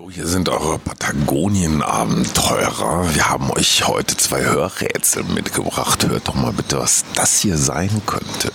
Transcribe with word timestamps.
Hallo, 0.00 0.10
hier 0.10 0.26
sind 0.26 0.48
eure 0.48 0.78
Patagonien-Abenteurer. 0.78 3.14
Wir 3.14 3.28
haben 3.28 3.50
euch 3.50 3.86
heute 3.86 4.16
zwei 4.16 4.42
Hörrätsel 4.42 5.24
mitgebracht. 5.24 6.08
Hört 6.08 6.26
doch 6.26 6.36
mal 6.36 6.54
bitte, 6.54 6.78
was 6.78 7.04
das 7.14 7.40
hier 7.40 7.58
sein 7.58 8.00
könnte. 8.06 8.50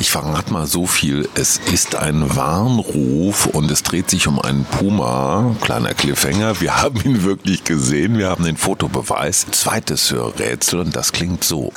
Ich 0.00 0.10
verrate 0.10 0.52
mal 0.52 0.66
so 0.66 0.86
viel. 0.86 1.30
Es 1.34 1.58
ist 1.72 1.94
ein 1.94 2.36
Warnruf 2.36 3.46
und 3.46 3.70
es 3.70 3.82
dreht 3.82 4.10
sich 4.10 4.26
um 4.26 4.38
einen 4.38 4.66
Puma. 4.66 5.56
Kleiner 5.62 5.94
Cliffhanger. 5.94 6.60
Wir 6.60 6.76
haben 6.82 7.00
ihn 7.04 7.24
wirklich 7.24 7.64
gesehen. 7.64 8.18
Wir 8.18 8.28
haben 8.28 8.44
den 8.44 8.58
Fotobeweis. 8.58 9.46
Zweites 9.52 10.10
Hörrätsel 10.10 10.80
und 10.80 10.94
das 10.94 11.12
klingt 11.12 11.42
so. 11.42 11.72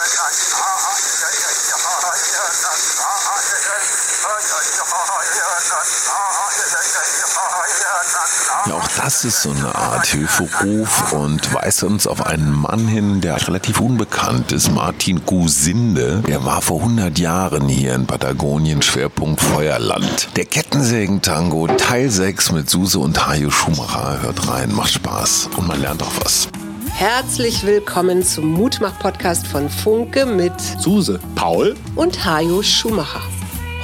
Das 9.02 9.24
ist 9.24 9.44
so 9.44 9.52
eine 9.52 9.74
Art 9.76 10.08
Hilferuf 10.08 11.14
und 11.14 11.54
weist 11.54 11.84
uns 11.84 12.06
auf 12.06 12.26
einen 12.26 12.52
Mann 12.52 12.86
hin, 12.86 13.22
der 13.22 13.48
relativ 13.48 13.80
unbekannt 13.80 14.52
ist, 14.52 14.74
Martin 14.74 15.22
Gusinde. 15.26 16.22
Der 16.28 16.44
war 16.44 16.62
vor 16.62 16.82
100 16.82 17.18
Jahren 17.18 17.70
hier 17.70 17.96
in 17.96 18.06
Patagonien, 18.06 18.82
Schwerpunkt 18.82 19.40
Feuerland. 19.40 20.28
Der 20.36 20.44
Kettensägen-Tango, 20.44 21.68
Teil 21.78 22.10
6 22.10 22.52
mit 22.52 22.70
Suse 22.70 23.00
und 23.00 23.26
Hajo 23.26 23.50
Schumacher. 23.50 24.22
Hört 24.22 24.50
rein, 24.50 24.76
macht 24.76 24.92
Spaß 24.92 25.50
und 25.56 25.66
man 25.66 25.80
lernt 25.80 26.04
auch 26.04 26.12
was. 26.22 26.50
Herzlich 26.92 27.66
willkommen 27.66 28.22
zum 28.24 28.52
Mutmach-Podcast 28.52 29.48
von 29.48 29.70
Funke 29.70 30.26
mit 30.26 30.60
Suse, 30.60 31.22
Paul 31.36 31.78
und 31.96 32.26
Hajo 32.26 32.62
Schumacher. 32.62 33.22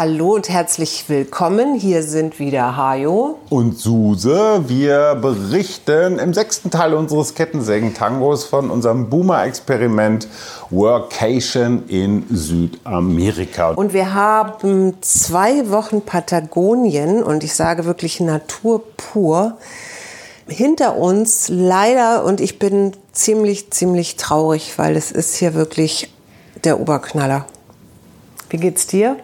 Hallo 0.00 0.36
und 0.36 0.48
herzlich 0.48 1.10
willkommen. 1.10 1.74
Hier 1.74 2.02
sind 2.02 2.38
wieder 2.38 2.74
Hajo 2.74 3.38
und 3.50 3.76
Suse. 3.76 4.64
Wir 4.66 5.14
berichten 5.14 6.18
im 6.18 6.32
sechsten 6.32 6.70
Teil 6.70 6.94
unseres 6.94 7.34
Kettensägen-Tangos 7.34 8.46
von 8.46 8.70
unserem 8.70 9.10
Boomer-Experiment 9.10 10.26
Workation 10.70 11.86
in 11.88 12.24
Südamerika. 12.30 13.72
Und 13.72 13.92
wir 13.92 14.14
haben 14.14 14.94
zwei 15.02 15.68
Wochen 15.68 16.00
Patagonien 16.00 17.22
und 17.22 17.44
ich 17.44 17.52
sage 17.52 17.84
wirklich 17.84 18.20
Natur 18.20 18.82
pur 18.96 19.58
hinter 20.48 20.96
uns. 20.96 21.50
Leider 21.50 22.24
und 22.24 22.40
ich 22.40 22.58
bin 22.58 22.92
ziemlich, 23.12 23.70
ziemlich 23.70 24.16
traurig, 24.16 24.78
weil 24.78 24.96
es 24.96 25.12
ist 25.12 25.36
hier 25.36 25.52
wirklich 25.52 26.10
der 26.64 26.80
Oberknaller. 26.80 27.44
Wie 28.48 28.56
geht's 28.56 28.86
dir? 28.86 29.18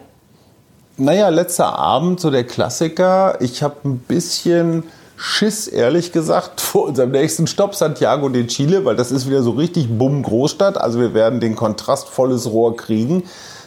Naja, 0.99 1.29
letzter 1.29 1.77
Abend, 1.77 2.19
so 2.19 2.31
der 2.31 2.43
Klassiker. 2.43 3.37
Ich 3.39 3.61
habe 3.61 3.75
ein 3.85 3.99
bisschen 3.99 4.81
Schiss, 5.15 5.67
ehrlich 5.67 6.11
gesagt, 6.11 6.59
vor 6.61 6.85
unserem 6.85 7.11
nächsten 7.11 7.45
Stopp, 7.45 7.75
Santiago 7.75 8.29
de 8.29 8.47
Chile, 8.47 8.83
weil 8.83 8.95
das 8.95 9.11
ist 9.11 9.29
wieder 9.29 9.43
so 9.43 9.51
richtig 9.51 9.95
bumm 9.95 10.23
Großstadt. 10.23 10.81
Also 10.81 10.99
wir 10.99 11.13
werden 11.13 11.39
den 11.39 11.55
kontrastvolles 11.55 12.49
Rohr 12.49 12.75
kriegen. 12.75 13.25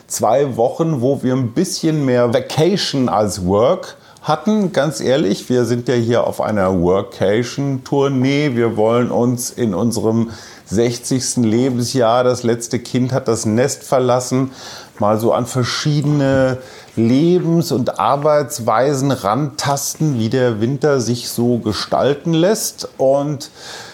Zwei 0.08 0.56
Wochen, 0.56 1.02
wo 1.02 1.22
wir 1.22 1.34
ein 1.34 1.52
bisschen 1.52 2.04
mehr 2.04 2.34
Vacation 2.34 3.08
als 3.08 3.46
Work 3.46 3.96
hatten. 4.22 4.72
Ganz 4.72 5.00
ehrlich, 5.00 5.48
wir 5.48 5.66
sind 5.66 5.86
ja 5.86 5.94
hier 5.94 6.26
auf 6.26 6.40
einer 6.40 6.80
Workation-Tournee. 6.80 8.56
Wir 8.56 8.76
wollen 8.76 9.12
uns 9.12 9.50
in 9.50 9.72
unserem 9.72 10.30
60. 10.66 11.36
Lebensjahr, 11.36 12.22
das 12.22 12.42
letzte 12.44 12.78
Kind 12.78 13.12
hat 13.12 13.26
das 13.26 13.44
Nest 13.44 13.82
verlassen, 13.82 14.52
mal 15.00 15.18
so 15.18 15.32
an 15.32 15.46
verschiedene 15.46 16.58
Lebens- 16.96 17.72
und 17.72 17.98
Arbeitsweisen 17.98 19.10
rantasten, 19.10 20.18
wie 20.18 20.28
der 20.28 20.60
Winter 20.60 21.00
sich 21.00 21.28
so 21.28 21.58
gestalten 21.58 22.32
lässt. 22.32 22.88
Und 22.98 23.50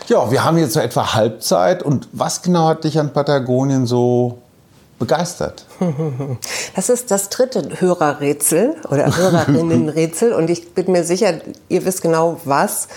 ja, 0.08 0.30
wir 0.30 0.44
haben 0.44 0.58
jetzt 0.58 0.74
so 0.74 0.80
etwa 0.80 1.14
Halbzeit. 1.14 1.82
Und 1.82 2.08
was 2.12 2.42
genau 2.42 2.68
hat 2.68 2.84
dich 2.84 2.98
an 2.98 3.12
Patagonien 3.12 3.86
so 3.86 4.38
begeistert? 4.98 5.64
Das 6.74 6.90
ist 6.90 7.10
das 7.10 7.30
dritte 7.30 7.80
Hörerrätsel 7.80 8.76
oder 8.90 9.06
Hörerinnenrätsel. 9.16 10.32
Und 10.32 10.50
ich 10.50 10.74
bin 10.74 10.92
mir 10.92 11.04
sicher, 11.04 11.34
ihr 11.68 11.84
wisst 11.84 12.02
genau 12.02 12.40
was. 12.44 12.88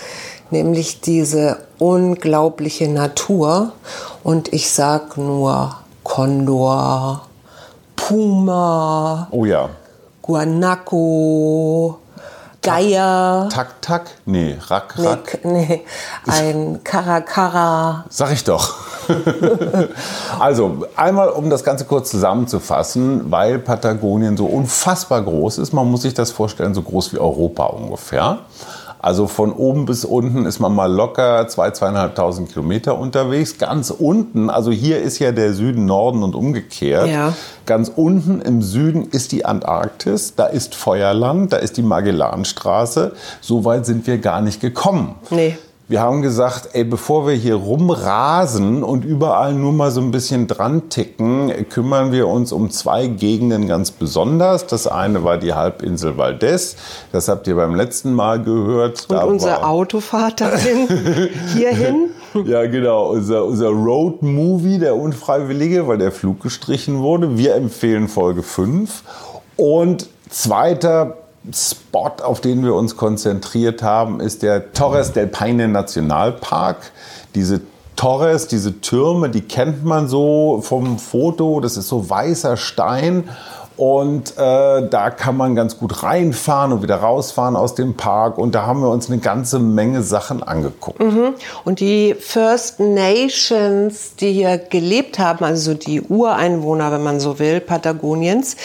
Nämlich 0.50 1.00
diese 1.00 1.58
unglaubliche 1.78 2.88
Natur. 2.88 3.72
Und 4.24 4.52
ich 4.52 4.70
sag 4.70 5.16
nur 5.16 5.76
Kondor, 6.02 7.29
Puma. 8.10 9.28
Oh 9.30 9.44
ja. 9.44 9.68
Guanaco, 10.20 11.98
Geier. 12.60 13.48
Tak, 13.52 13.80
tak? 13.80 14.10
Nee, 14.26 14.58
Rack, 14.68 14.98
Rack. 14.98 15.38
Nee, 15.44 15.66
nee. 15.66 15.84
ein 16.26 16.80
Karakara. 16.82 18.04
Sag 18.10 18.32
ich 18.32 18.42
doch. 18.42 18.74
also, 20.40 20.86
einmal, 20.96 21.28
um 21.28 21.50
das 21.50 21.62
Ganze 21.62 21.84
kurz 21.84 22.10
zusammenzufassen, 22.10 23.30
weil 23.30 23.60
Patagonien 23.60 24.36
so 24.36 24.46
unfassbar 24.46 25.22
groß 25.22 25.58
ist. 25.58 25.72
Man 25.72 25.88
muss 25.88 26.02
sich 26.02 26.12
das 26.12 26.32
vorstellen, 26.32 26.74
so 26.74 26.82
groß 26.82 27.12
wie 27.12 27.18
Europa 27.18 27.66
ungefähr. 27.66 28.40
Also 29.02 29.26
von 29.26 29.52
oben 29.52 29.86
bis 29.86 30.04
unten 30.04 30.44
ist 30.44 30.60
man 30.60 30.74
mal 30.74 30.92
locker 30.92 31.48
zwei, 31.48 31.70
zweieinhalbtausend 31.70 32.50
Kilometer 32.50 32.98
unterwegs. 32.98 33.56
Ganz 33.56 33.90
unten, 33.90 34.50
also 34.50 34.70
hier 34.70 35.00
ist 35.00 35.18
ja 35.18 35.32
der 35.32 35.54
Süden 35.54 35.86
Norden 35.86 36.22
und 36.22 36.34
umgekehrt. 36.34 37.08
Ja. 37.08 37.34
Ganz 37.64 37.90
unten 37.94 38.42
im 38.42 38.60
Süden 38.60 39.08
ist 39.10 39.32
die 39.32 39.44
Antarktis, 39.44 40.34
da 40.34 40.46
ist 40.46 40.74
Feuerland, 40.74 41.52
da 41.52 41.56
ist 41.56 41.78
die 41.78 41.82
Magellanstraße. 41.82 43.12
So 43.40 43.64
weit 43.64 43.86
sind 43.86 44.06
wir 44.06 44.18
gar 44.18 44.42
nicht 44.42 44.60
gekommen. 44.60 45.14
Nee. 45.30 45.56
Wir 45.90 46.02
haben 46.02 46.22
gesagt, 46.22 46.68
ey, 46.74 46.84
bevor 46.84 47.26
wir 47.26 47.34
hier 47.34 47.56
rumrasen 47.56 48.84
und 48.84 49.04
überall 49.04 49.54
nur 49.54 49.72
mal 49.72 49.90
so 49.90 50.00
ein 50.00 50.12
bisschen 50.12 50.46
dran 50.46 50.88
ticken, 50.88 51.52
kümmern 51.68 52.12
wir 52.12 52.28
uns 52.28 52.52
um 52.52 52.70
zwei 52.70 53.08
Gegenden 53.08 53.66
ganz 53.66 53.90
besonders. 53.90 54.68
Das 54.68 54.86
eine 54.86 55.24
war 55.24 55.36
die 55.36 55.52
Halbinsel 55.52 56.16
Valdez. 56.16 56.76
Das 57.10 57.26
habt 57.26 57.48
ihr 57.48 57.56
beim 57.56 57.74
letzten 57.74 58.14
Mal 58.14 58.40
gehört. 58.40 59.06
Und 59.08 59.16
da 59.16 59.24
unser 59.24 59.68
Autofahrt 59.68 60.40
dahin, 60.40 60.86
hierhin. 61.56 62.10
Ja, 62.44 62.64
genau. 62.68 63.08
Unser, 63.08 63.44
unser 63.44 63.70
Road-Movie, 63.70 64.78
der 64.78 64.94
Unfreiwillige, 64.94 65.88
weil 65.88 65.98
der 65.98 66.12
Flug 66.12 66.40
gestrichen 66.40 67.00
wurde. 67.00 67.36
Wir 67.36 67.56
empfehlen 67.56 68.06
Folge 68.06 68.44
5. 68.44 69.02
Und 69.56 70.08
zweiter 70.28 71.16
Spot, 71.52 72.12
auf 72.22 72.40
den 72.40 72.64
wir 72.64 72.74
uns 72.74 72.96
konzentriert 72.96 73.82
haben, 73.82 74.20
ist 74.20 74.42
der 74.42 74.72
Torres 74.72 75.12
del 75.12 75.26
Paine 75.26 75.68
Nationalpark. 75.68 76.92
Diese 77.34 77.62
Torres, 77.96 78.46
diese 78.46 78.80
Türme, 78.80 79.30
die 79.30 79.42
kennt 79.42 79.84
man 79.84 80.08
so 80.08 80.60
vom 80.62 80.98
Foto. 80.98 81.60
Das 81.60 81.76
ist 81.76 81.88
so 81.88 82.08
weißer 82.08 82.56
Stein. 82.56 83.28
Und 83.80 84.36
äh, 84.36 84.88
da 84.90 85.08
kann 85.08 85.38
man 85.38 85.54
ganz 85.54 85.78
gut 85.78 86.02
reinfahren 86.02 86.72
und 86.72 86.82
wieder 86.82 86.96
rausfahren 86.96 87.56
aus 87.56 87.74
dem 87.74 87.94
Park. 87.94 88.36
Und 88.36 88.54
da 88.54 88.66
haben 88.66 88.82
wir 88.82 88.90
uns 88.90 89.08
eine 89.08 89.20
ganze 89.20 89.58
Menge 89.58 90.02
Sachen 90.02 90.42
angeguckt. 90.42 91.00
Mhm. 91.00 91.34
Und 91.64 91.80
die 91.80 92.14
First 92.14 92.78
Nations, 92.78 94.16
die 94.16 94.32
hier 94.32 94.58
gelebt 94.58 95.18
haben, 95.18 95.46
also 95.46 95.72
die 95.72 96.02
Ureinwohner, 96.02 96.92
wenn 96.92 97.02
man 97.02 97.20
so 97.20 97.38
will, 97.38 97.60
Patagoniens, 97.60 98.56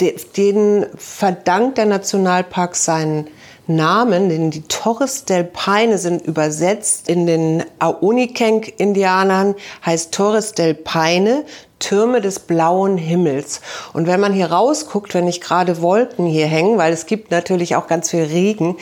den 0.00 0.86
verdankt 0.96 1.78
der 1.78 1.86
Nationalpark 1.86 2.76
seinen 2.76 3.28
Namen, 3.66 4.28
denn 4.28 4.50
die 4.50 4.62
Torres 4.62 5.24
del 5.24 5.44
Paine 5.44 5.96
sind 5.96 6.26
übersetzt 6.26 7.08
in 7.08 7.26
den 7.26 7.64
Aonikenk-Indianern, 7.78 9.54
heißt 9.84 10.12
Torres 10.12 10.52
del 10.52 10.74
Paine, 10.74 11.44
Türme 11.78 12.20
des 12.20 12.40
blauen 12.40 12.98
Himmels. 12.98 13.60
Und 13.92 14.06
wenn 14.06 14.20
man 14.20 14.32
hier 14.32 14.50
rausguckt, 14.52 15.14
wenn 15.14 15.24
nicht 15.24 15.42
gerade 15.42 15.80
Wolken 15.80 16.26
hier 16.26 16.46
hängen, 16.46 16.78
weil 16.78 16.92
es 16.92 17.06
gibt 17.06 17.30
natürlich 17.30 17.76
auch 17.76 17.86
ganz 17.86 18.10
viel 18.10 18.24
Regen, 18.24 18.76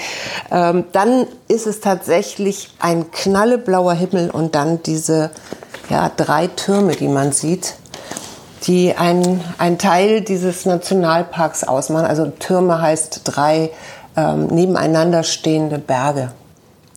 ähm, 0.50 0.84
dann 0.92 1.26
ist 1.48 1.66
es 1.66 1.80
tatsächlich 1.80 2.70
ein 2.80 3.10
knalleblauer 3.10 3.94
Himmel 3.94 4.30
und 4.30 4.54
dann 4.54 4.82
diese 4.82 5.30
ja, 5.90 6.10
drei 6.16 6.48
Türme, 6.48 6.96
die 6.96 7.08
man 7.08 7.32
sieht 7.32 7.74
die 8.62 8.94
ein, 8.94 9.40
ein 9.58 9.78
Teil 9.78 10.20
dieses 10.20 10.66
Nationalparks 10.66 11.64
ausmachen. 11.64 12.06
Also 12.06 12.26
Türme 12.26 12.80
heißt 12.80 13.22
drei 13.24 13.70
ähm, 14.16 14.46
nebeneinander 14.46 15.22
stehende 15.22 15.78
Berge. 15.78 16.32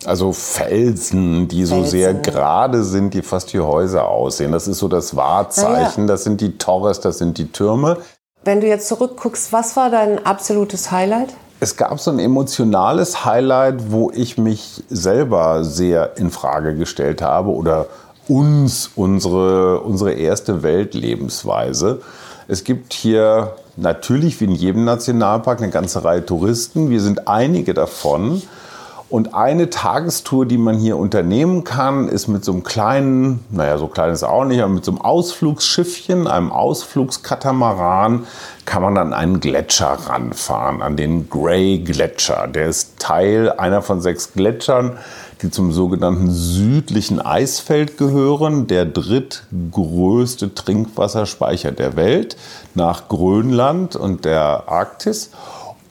Also 0.06 0.34
Felsen, 0.34 1.48
die 1.48 1.66
so 1.66 1.76
Felsen. 1.76 1.92
sehr 1.92 2.14
gerade 2.14 2.84
sind, 2.84 3.14
die 3.14 3.22
fast 3.22 3.54
wie 3.54 3.60
Häuser 3.60 4.08
aussehen. 4.08 4.52
Das 4.52 4.68
ist 4.68 4.78
so 4.78 4.88
das 4.88 5.16
Wahrzeichen. 5.16 6.04
Ja. 6.04 6.08
Das 6.08 6.24
sind 6.24 6.42
die 6.42 6.58
Torres, 6.58 7.00
das 7.00 7.18
sind 7.18 7.38
die 7.38 7.52
Türme. 7.52 7.98
Wenn 8.44 8.62
du 8.62 8.68
jetzt 8.68 8.88
zurückguckst, 8.88 9.52
was 9.52 9.76
war 9.76 9.90
dein 9.90 10.24
absolutes 10.24 10.92
Highlight? 10.92 11.30
Es 11.60 11.78
gab 11.78 12.00
so 12.00 12.12
ein 12.12 12.20
emotionales 12.20 13.26
Highlight, 13.26 13.92
wo 13.92 14.12
ich 14.12 14.38
mich 14.38 14.84
selber 14.90 15.64
sehr 15.64 16.18
in 16.18 16.30
Frage 16.30 16.76
gestellt 16.76 17.22
habe 17.22 17.50
oder 17.50 17.88
uns 18.28 18.92
unsere, 18.96 19.82
unsere 19.82 20.14
erste 20.14 20.64
Weltlebensweise. 20.64 22.02
Es 22.48 22.64
gibt 22.64 22.94
hier 22.94 23.56
natürlich 23.76 24.40
wie 24.40 24.46
in 24.46 24.52
jedem 24.52 24.86
Nationalpark 24.86 25.62
eine 25.62 25.72
ganze 25.72 26.04
Reihe 26.04 26.26
Touristen. 26.26 26.90
Wir 26.90 27.02
sind 27.02 27.28
einige 27.28 27.74
davon. 27.74 28.42
Und 29.08 29.36
eine 29.36 29.70
Tagestour, 29.70 30.48
die 30.48 30.58
man 30.58 30.78
hier 30.78 30.98
unternehmen 30.98 31.64
kann, 31.64 32.08
ist 32.08 32.28
mit 32.28 32.44
so 32.44 32.52
einem 32.52 32.64
kleinen, 32.64 33.46
naja, 33.52 33.78
so 33.78 33.88
klein 33.88 34.12
ist 34.12 34.24
auch 34.24 34.46
nicht, 34.46 34.62
aber 34.62 34.74
mit 34.74 34.84
so 34.84 34.92
einem 34.92 35.02
Ausflugsschiffchen, 35.02 36.26
einem 36.28 36.52
Ausflugskatamaran, 36.52 38.26
kann 38.66 38.82
man 38.82 38.98
an 38.98 39.14
einen 39.14 39.40
Gletscher 39.40 39.98
ranfahren, 40.08 40.82
an 40.82 40.98
den 40.98 41.30
Grey 41.30 41.78
Gletscher. 41.78 42.48
Der 42.48 42.68
ist 42.68 43.00
Teil 43.00 43.52
einer 43.52 43.84
von 43.84 44.02
sechs 44.02 44.34
Gletschern, 44.34 44.98
die 45.42 45.52
zum 45.52 45.72
sogenannten 45.72 46.32
südlichen 46.32 47.20
Eisfeld 47.20 47.98
gehören, 47.98 48.68
der 48.68 48.86
drittgrößte 48.86 50.54
Trinkwasserspeicher 50.54 51.72
der 51.72 51.96
Welt 51.96 52.38
nach 52.74 53.08
Grönland 53.08 53.96
und 53.96 54.26
der 54.26 54.64
Arktis. 54.68 55.32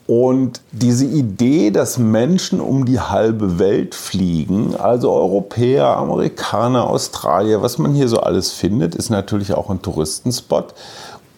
Und 0.07 0.61
diese 0.71 1.05
Idee, 1.05 1.71
dass 1.71 1.97
Menschen 1.97 2.61
um 2.61 2.85
die 2.85 2.99
halbe 2.99 3.57
Welt 3.57 3.95
fliegen, 3.95 4.75
also 4.75 5.11
Europäer, 5.11 5.97
Amerikaner, 5.97 6.87
Australier, 6.87 7.63
was 7.63 7.79
man 7.79 7.95
hier 7.95 8.07
so 8.07 8.19
alles 8.19 8.51
findet, 8.51 8.93
ist 8.93 9.09
natürlich 9.09 9.53
auch 9.55 9.71
ein 9.71 9.81
Touristenspot, 9.81 10.75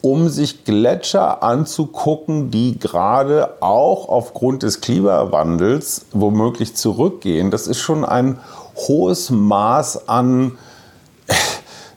um 0.01 0.29
sich 0.29 0.63
Gletscher 0.63 1.43
anzugucken, 1.43 2.51
die 2.51 2.79
gerade 2.79 3.61
auch 3.61 4.09
aufgrund 4.09 4.63
des 4.63 4.81
Klimawandels 4.81 6.05
womöglich 6.11 6.75
zurückgehen. 6.75 7.51
Das 7.51 7.67
ist 7.67 7.79
schon 7.79 8.05
ein 8.05 8.39
hohes 8.75 9.29
Maß 9.29 10.07
an 10.07 10.57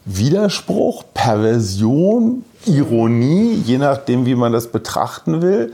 Widerspruch, 0.05 1.03
Perversion, 1.13 2.43
Ironie, 2.65 3.61
je 3.65 3.77
nachdem, 3.77 4.25
wie 4.25 4.35
man 4.35 4.51
das 4.51 4.67
betrachten 4.67 5.41
will. 5.41 5.73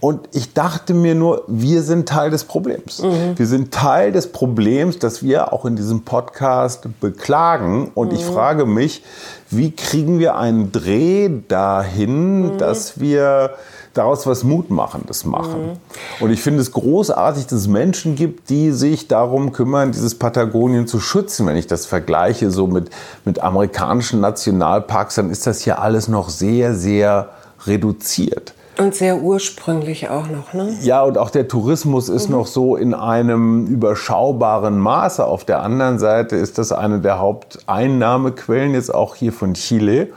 Und 0.00 0.28
ich 0.32 0.54
dachte 0.54 0.94
mir 0.94 1.16
nur, 1.16 1.42
wir 1.48 1.82
sind 1.82 2.08
Teil 2.08 2.30
des 2.30 2.44
Problems. 2.44 3.02
Wir 3.36 3.46
sind 3.46 3.74
Teil 3.74 4.12
des 4.12 4.30
Problems, 4.30 5.00
das 5.00 5.24
wir 5.24 5.52
auch 5.52 5.64
in 5.64 5.74
diesem 5.74 6.02
Podcast 6.02 6.86
beklagen. 7.00 7.90
Und 7.94 8.12
ich 8.12 8.24
frage 8.24 8.64
mich, 8.64 9.02
wie 9.50 9.72
kriegen 9.72 10.20
wir 10.20 10.36
einen 10.36 10.70
Dreh 10.70 11.30
dahin, 11.48 12.58
dass 12.58 13.00
wir 13.00 13.54
daraus 13.94 14.24
was 14.26 14.44
Mutmachendes 14.44 15.24
machen. 15.24 15.80
Und 16.20 16.30
ich 16.30 16.40
finde 16.40 16.60
es 16.60 16.70
großartig, 16.70 17.46
dass 17.46 17.60
es 17.60 17.68
Menschen 17.68 18.14
gibt, 18.14 18.50
die 18.50 18.70
sich 18.70 19.08
darum 19.08 19.52
kümmern, 19.52 19.90
dieses 19.90 20.16
Patagonien 20.16 20.86
zu 20.86 21.00
schützen. 21.00 21.44
Wenn 21.46 21.56
ich 21.56 21.66
das 21.66 21.86
vergleiche 21.86 22.52
so 22.52 22.68
mit, 22.68 22.90
mit 23.24 23.40
amerikanischen 23.40 24.20
Nationalparks, 24.20 25.16
dann 25.16 25.30
ist 25.30 25.48
das 25.48 25.62
hier 25.62 25.80
alles 25.80 26.06
noch 26.06 26.28
sehr, 26.28 26.74
sehr 26.74 27.30
reduziert. 27.66 28.54
Und 28.78 28.94
sehr 28.94 29.22
ursprünglich 29.22 30.08
auch 30.08 30.28
noch, 30.28 30.52
ne? 30.52 30.72
Ja, 30.82 31.02
und 31.02 31.18
auch 31.18 31.30
der 31.30 31.48
Tourismus 31.48 32.08
ist 32.08 32.28
noch 32.28 32.46
so 32.46 32.76
in 32.76 32.94
einem 32.94 33.66
überschaubaren 33.66 34.78
Maße. 34.78 35.26
Auf 35.26 35.44
der 35.44 35.62
anderen 35.62 35.98
Seite 35.98 36.36
ist 36.36 36.58
das 36.58 36.70
eine 36.70 37.00
der 37.00 37.18
Haupteinnahmequellen 37.18 38.74
jetzt 38.74 38.94
auch 38.94 39.16
hier 39.16 39.32
von 39.32 39.54
Chile, 39.54 40.10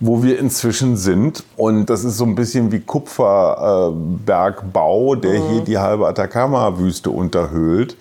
wo 0.00 0.24
wir 0.24 0.40
inzwischen 0.40 0.96
sind. 0.96 1.44
Und 1.56 1.90
das 1.90 2.02
ist 2.02 2.18
so 2.18 2.24
ein 2.24 2.34
bisschen 2.34 2.72
wie 2.72 2.80
Kupferbergbau, 2.80 5.14
der 5.14 5.34
hier 5.34 5.60
die 5.60 5.78
halbe 5.78 6.08
Atacama-Wüste 6.08 7.10
unterhöhlt. 7.10 7.96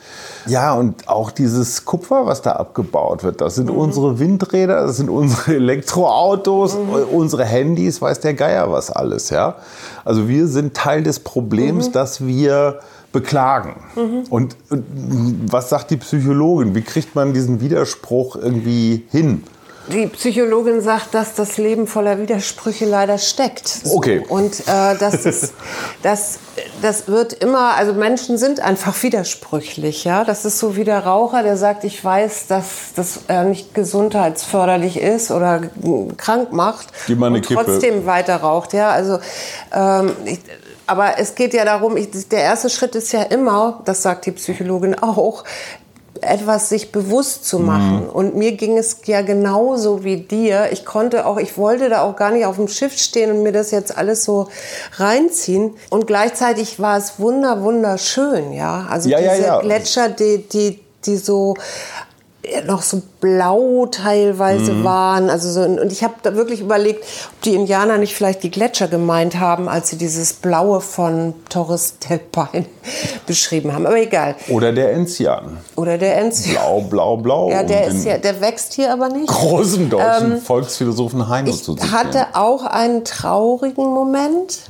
Ja, 0.47 0.74
und 0.74 1.07
auch 1.07 1.30
dieses 1.30 1.86
Kupfer, 1.86 2.25
was 2.25 2.42
da 2.42 2.54
abgebaut 2.54 3.24
wird, 3.24 3.42
das 3.42 3.54
sind 3.54 3.69
unsere 3.69 4.18
Windräder, 4.18 4.88
das 4.88 4.97
sind 4.97 5.09
unsere 5.09 5.54
Elektroautos, 5.54 6.75
unsere 7.12 7.45
Handys, 7.45 8.01
weiß 8.01 8.21
der 8.21 8.33
Geier 8.33 8.71
was 8.71 8.89
alles, 8.89 9.30
ja. 9.30 9.57
Also 10.06 10.27
wir 10.27 10.48
sind 10.48 10.74
Teil 10.74 11.03
des 11.03 11.19
Problems, 11.19 11.92
das 11.92 12.25
wir 12.25 12.80
beklagen. 13.12 13.75
Und, 14.30 14.56
und 14.69 14.83
was 15.51 15.69
sagt 15.69 15.92
die 15.92 15.98
Psychologin? 15.98 16.75
Wie 16.75 16.81
kriegt 16.81 17.15
man 17.15 17.33
diesen 17.33 17.59
Widerspruch 17.62 18.36
irgendwie 18.36 19.06
hin? 19.09 19.44
Die 19.88 20.07
Psychologin 20.07 20.81
sagt, 20.81 21.13
dass 21.13 21.33
das 21.33 21.57
Leben 21.57 21.88
voller 21.88 22.19
Widersprüche 22.19 22.86
leider 22.86 23.18
steckt. 23.18 23.80
Okay. 23.89 24.24
Und 24.28 24.60
äh, 24.62 24.95
das, 25.00 25.25
ist, 25.25 25.54
das, 26.04 26.39
das 26.81 27.07
wird 27.07 27.33
immer, 27.33 27.74
also 27.75 27.94
Menschen 27.94 28.38
sind 28.38 28.60
einfach 28.60 29.01
widersprüchlich. 29.04 30.04
Ja? 30.04 30.24
Das 30.24 30.45
ist 30.45 30.60
so 30.60 30.75
wie 30.75 30.83
der 30.83 31.00
Raucher, 31.06 31.44
der 31.44 31.57
sagt, 31.57 31.83
ich 31.83 32.04
weiß, 32.04 32.48
dass 32.48 32.94
das 32.95 33.22
äh, 33.28 33.44
nicht 33.44 33.74
gesundheitsförderlich 33.74 34.98
ist 34.98 35.31
oder 35.31 35.62
krank 36.18 36.51
macht 36.54 36.88
Gib 37.07 37.19
mal 37.19 37.28
eine 37.28 37.38
und 37.38 37.48
Kippe. 37.48 37.63
trotzdem 37.66 38.06
weiter 38.06 38.38
raucht. 38.38 38.74
Ja? 38.74 38.92
Also, 38.92 39.19
ähm, 39.74 40.12
ich, 40.25 40.39
aber 40.92 41.18
es 41.19 41.36
geht 41.36 41.54
ja 41.54 41.63
darum, 41.63 41.95
ich, 41.95 42.10
der 42.28 42.42
erste 42.42 42.69
Schritt 42.69 42.95
ist 42.95 43.13
ja 43.13 43.24
immer, 43.24 43.81
das 43.86 44.01
sagt 44.01 44.25
die 44.25 44.31
Psychologin 44.31 44.94
auch, 45.01 45.45
etwas 46.21 46.69
sich 46.69 46.91
bewusst 46.91 47.45
zu 47.45 47.59
machen. 47.59 48.09
Und 48.09 48.35
mir 48.35 48.53
ging 48.53 48.77
es 48.77 48.97
ja 49.06 49.21
genauso 49.21 50.03
wie 50.03 50.18
dir. 50.18 50.69
Ich 50.71 50.85
konnte 50.85 51.25
auch, 51.25 51.38
ich 51.38 51.57
wollte 51.57 51.89
da 51.89 52.01
auch 52.01 52.15
gar 52.15 52.31
nicht 52.31 52.45
auf 52.45 52.56
dem 52.56 52.68
Schiff 52.68 52.97
stehen 52.97 53.31
und 53.31 53.44
mir 53.44 53.51
das 53.51 53.71
jetzt 53.71 53.97
alles 53.97 54.23
so 54.23 54.47
reinziehen. 54.97 55.75
Und 55.89 56.07
gleichzeitig 56.07 56.79
war 56.79 56.97
es 56.97 57.19
wunder, 57.19 57.63
wunderschön, 57.63 58.53
ja. 58.53 58.88
Also 58.89 59.09
Ja, 59.09 59.19
ja, 59.19 59.35
diese 59.35 59.47
ja. 59.47 59.59
Gletscher, 59.59 60.09
die, 60.09 60.47
die, 60.47 60.79
die 61.06 61.18
so 61.18 61.56
noch 62.65 62.81
so 62.81 63.01
blau 63.19 63.85
teilweise 63.85 64.73
Mhm. 64.73 64.83
waren. 64.83 65.29
Also 65.29 65.49
so, 65.51 65.61
und 65.61 65.91
ich 65.91 66.03
habe 66.03 66.15
da 66.23 66.33
wirklich 66.35 66.59
überlegt, 66.59 67.03
ob 67.31 67.41
die 67.43 67.53
Indianer 67.53 67.99
nicht 67.99 68.15
vielleicht 68.15 68.41
die 68.41 68.49
Gletscher 68.49 68.88
gemeint 68.88 69.39
haben, 69.39 69.69
als 69.69 69.89
sie 69.89 69.97
dieses 69.97 70.33
Blaue 70.33 70.81
von 70.81 71.35
Torres 71.49 71.99
del 71.99 72.17
Paine 72.17 72.65
beschrieben 73.27 73.73
haben. 73.73 73.85
Aber 73.85 73.97
egal. 73.97 74.35
Oder 74.49 74.71
der 74.73 74.91
Enzian. 74.93 75.57
Oder 75.75 75.97
der 75.99 76.17
Enzian. 76.17 76.55
Blau, 76.55 76.81
blau, 76.81 77.17
blau. 77.17 77.49
Ja, 77.51 77.61
der, 77.63 77.88
ist 77.88 78.05
ja, 78.05 78.17
der 78.17 78.41
wächst 78.41 78.73
hier 78.73 78.91
aber 78.91 79.09
nicht. 79.09 79.27
großen 79.27 79.89
deutschen 79.89 80.41
Volksphilosophen 80.41 81.29
Heino 81.29 81.49
Ich 81.51 81.63
zu 81.63 81.75
zitieren. 81.75 81.91
hatte 81.97 82.27
auch 82.33 82.63
einen 82.65 83.03
traurigen 83.05 83.85
Moment. 83.94 84.61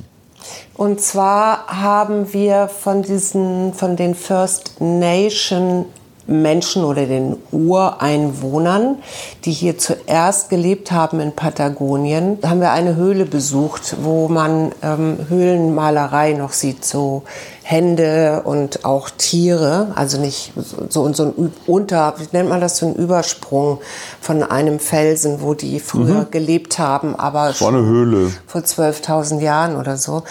Und 0.74 1.00
zwar 1.00 1.66
haben 1.68 2.32
wir 2.34 2.68
von 2.68 3.02
diesen, 3.02 3.72
von 3.74 3.96
den 3.96 4.14
First 4.14 4.72
Nation 4.80 5.86
Menschen 6.26 6.84
oder 6.84 7.06
den 7.06 7.36
Ureinwohnern, 7.50 8.96
die 9.44 9.52
hier 9.52 9.78
zuerst 9.78 10.50
gelebt 10.50 10.92
haben 10.92 11.20
in 11.20 11.32
Patagonien, 11.32 12.38
haben 12.44 12.60
wir 12.60 12.70
eine 12.70 12.96
Höhle 12.96 13.26
besucht, 13.26 13.96
wo 14.02 14.28
man 14.28 14.72
ähm, 14.82 15.18
Höhlenmalerei 15.28 16.32
noch 16.32 16.52
sieht, 16.52 16.84
so 16.84 17.22
Hände 17.64 18.42
und 18.44 18.84
auch 18.84 19.08
Tiere, 19.10 19.92
also 19.94 20.18
nicht 20.18 20.52
so, 20.88 21.12
so 21.12 21.24
ein 21.24 21.52
Unter, 21.66 22.14
wie 22.18 22.26
nennt 22.36 22.48
man 22.48 22.60
das, 22.60 22.78
so 22.78 22.86
ein 22.86 22.94
Übersprung 22.94 23.78
von 24.20 24.42
einem 24.42 24.78
Felsen, 24.80 25.42
wo 25.42 25.54
die 25.54 25.80
früher 25.80 26.26
gelebt 26.30 26.78
haben, 26.78 27.14
aber 27.14 27.54
War 27.58 27.68
eine 27.68 27.84
Höhle. 27.84 28.32
vor 28.46 28.62
12.000 28.62 29.40
Jahren 29.40 29.76
oder 29.76 29.96
so. 29.96 30.24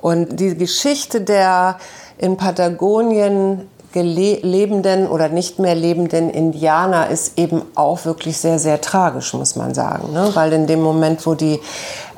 Und 0.00 0.38
die 0.38 0.56
Geschichte 0.56 1.20
der 1.20 1.78
in 2.18 2.36
Patagonien 2.36 3.68
lebenden 4.02 5.06
oder 5.06 5.28
nicht 5.28 5.58
mehr 5.58 5.74
lebenden 5.74 6.30
Indianer 6.30 7.08
ist 7.08 7.38
eben 7.38 7.62
auch 7.74 8.04
wirklich 8.04 8.38
sehr, 8.38 8.58
sehr 8.58 8.80
tragisch, 8.80 9.32
muss 9.34 9.56
man 9.56 9.74
sagen. 9.74 10.12
Ne? 10.12 10.30
Weil 10.34 10.52
in 10.52 10.66
dem 10.66 10.82
Moment, 10.82 11.26
wo 11.26 11.34
die 11.34 11.60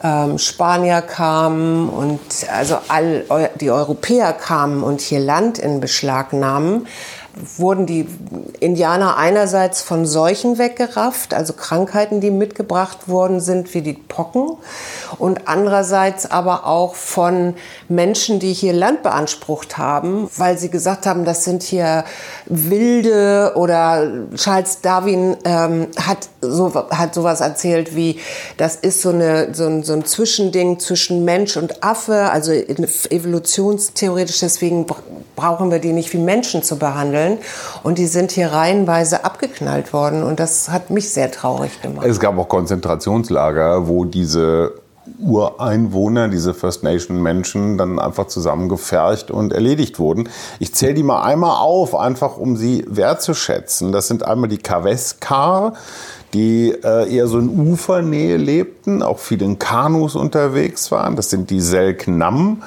ähm, 0.02 0.38
Spanier 0.38 1.02
kamen 1.02 1.88
und 1.88 2.20
also 2.56 2.78
all 2.88 3.50
die 3.60 3.70
Europäer 3.70 4.32
kamen 4.32 4.82
und 4.82 5.00
hier 5.00 5.20
Land 5.20 5.58
in 5.58 5.80
Beschlag 5.80 6.32
nahmen, 6.32 6.86
wurden 7.56 7.86
die 7.86 8.06
Indianer 8.60 9.16
einerseits 9.16 9.82
von 9.82 10.06
Seuchen 10.06 10.58
weggerafft, 10.58 11.34
also 11.34 11.52
Krankheiten, 11.52 12.20
die 12.20 12.30
mitgebracht 12.30 13.08
worden 13.08 13.40
sind, 13.40 13.74
wie 13.74 13.82
die 13.82 13.92
Pocken, 13.92 14.56
und 15.18 15.46
andererseits 15.46 16.30
aber 16.30 16.66
auch 16.66 16.94
von 16.94 17.54
Menschen, 17.88 18.40
die 18.40 18.52
hier 18.52 18.72
Land 18.72 19.02
beansprucht 19.02 19.78
haben, 19.78 20.28
weil 20.36 20.58
sie 20.58 20.70
gesagt 20.70 21.06
haben, 21.06 21.24
das 21.24 21.44
sind 21.44 21.62
hier 21.62 22.04
Wilde 22.46 23.52
oder 23.56 24.10
Charles 24.34 24.80
Darwin 24.80 25.36
ähm, 25.44 25.88
hat, 26.00 26.28
so, 26.40 26.72
hat 26.74 27.14
sowas 27.14 27.40
erzählt 27.40 27.94
wie, 27.94 28.18
das 28.56 28.76
ist 28.76 29.02
so, 29.02 29.10
eine, 29.10 29.54
so, 29.54 29.66
ein, 29.66 29.82
so 29.82 29.92
ein 29.92 30.04
Zwischending 30.04 30.78
zwischen 30.78 31.24
Mensch 31.24 31.56
und 31.56 31.84
Affe, 31.84 32.30
also 32.30 32.52
evolutionstheoretisch, 32.52 34.40
deswegen 34.40 34.86
br- 34.86 34.96
brauchen 35.36 35.70
wir 35.70 35.78
die 35.78 35.92
nicht 35.92 36.12
wie 36.12 36.18
Menschen 36.18 36.62
zu 36.62 36.78
behandeln. 36.78 37.27
Vorstellen. 37.28 37.38
Und 37.82 37.98
die 37.98 38.06
sind 38.06 38.32
hier 38.32 38.52
reihenweise 38.52 39.24
abgeknallt 39.24 39.92
worden. 39.92 40.22
Und 40.22 40.40
das 40.40 40.70
hat 40.70 40.90
mich 40.90 41.10
sehr 41.10 41.30
traurig 41.30 41.80
gemacht. 41.82 42.06
Es 42.06 42.20
gab 42.20 42.38
auch 42.38 42.48
Konzentrationslager, 42.48 43.88
wo 43.88 44.04
diese 44.04 44.74
Ureinwohner, 45.20 46.28
diese 46.28 46.52
First 46.52 46.82
Nation 46.82 47.22
Menschen, 47.22 47.78
dann 47.78 47.98
einfach 47.98 48.26
zusammengefercht 48.26 49.30
und 49.30 49.54
erledigt 49.54 49.98
wurden. 49.98 50.28
Ich 50.58 50.74
zähle 50.74 50.94
die 50.94 51.02
mal 51.02 51.22
einmal 51.22 51.56
auf, 51.56 51.94
einfach 51.94 52.36
um 52.36 52.56
sie 52.56 52.84
wertzuschätzen. 52.86 53.90
Das 53.90 54.06
sind 54.06 54.22
einmal 54.22 54.50
die 54.50 54.58
Kaveskar, 54.58 55.72
die 56.34 56.74
äh, 56.84 57.10
eher 57.10 57.26
so 57.26 57.38
in 57.38 57.48
Ufernähe 57.48 58.36
lebten, 58.36 59.02
auch 59.02 59.18
viel 59.18 59.40
in 59.40 59.58
Kanus 59.58 60.14
unterwegs 60.14 60.90
waren. 60.92 61.16
Das 61.16 61.30
sind 61.30 61.48
die 61.48 61.62
Selknam. 61.62 62.62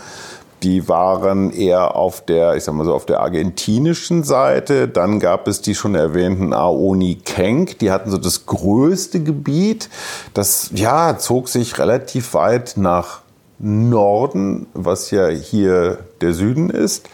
Die 0.64 0.88
waren 0.88 1.52
eher 1.52 1.96
auf 1.96 2.24
der, 2.26 2.56
ich 2.56 2.64
sag 2.64 2.76
mal 2.76 2.86
so, 2.86 2.94
auf 2.94 3.06
der 3.06 3.22
argentinischen 3.22 4.24
Seite. 4.24 4.88
Dann 4.88 5.20
gab 5.20 5.48
es 5.48 5.62
die 5.62 5.76
schon 5.76 5.96
erwähnten 5.96 6.54
Aoni 6.54 7.16
Kenk. 7.16 7.80
Die 7.80 7.92
hatten 7.92 8.12
so 8.12 8.18
das 8.18 8.46
größte 8.46 9.22
Gebiet. 9.22 9.90
Das, 10.34 10.70
ja, 10.74 11.18
zog 11.18 11.50
sich 11.50 11.80
relativ 11.80 12.34
weit 12.34 12.74
nach 12.78 13.22
Norden, 13.58 14.68
was 14.74 15.12
ja 15.12 15.28
hier 15.28 16.00
der 16.22 16.34
Süden 16.34 16.70
ist. 16.70 17.10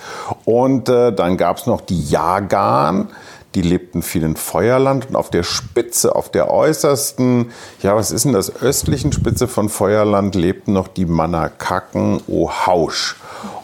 Und 0.46 0.90
äh, 0.90 1.12
dann 1.14 1.38
gab 1.38 1.58
es 1.58 1.66
noch 1.66 1.82
die 1.82 2.04
Jagan 2.04 3.10
die 3.58 3.64
lebten 3.64 4.04
viel 4.04 4.22
in 4.22 4.36
Feuerland 4.36 5.10
und 5.10 5.16
auf 5.16 5.32
der 5.32 5.42
Spitze, 5.42 6.16
auf 6.16 6.30
der 6.30 6.52
äußersten, 6.52 7.52
ja, 7.82 7.96
was 7.96 8.12
ist 8.12 8.26
denn 8.26 8.34
das, 8.34 8.62
östlichen 8.62 9.12
Spitze 9.12 9.48
von 9.48 9.68
Feuerland 9.68 10.36
lebten 10.36 10.74
noch 10.74 10.88
die 10.88 11.08
Manakaken 11.08 12.22
Ohausch. 12.28 13.16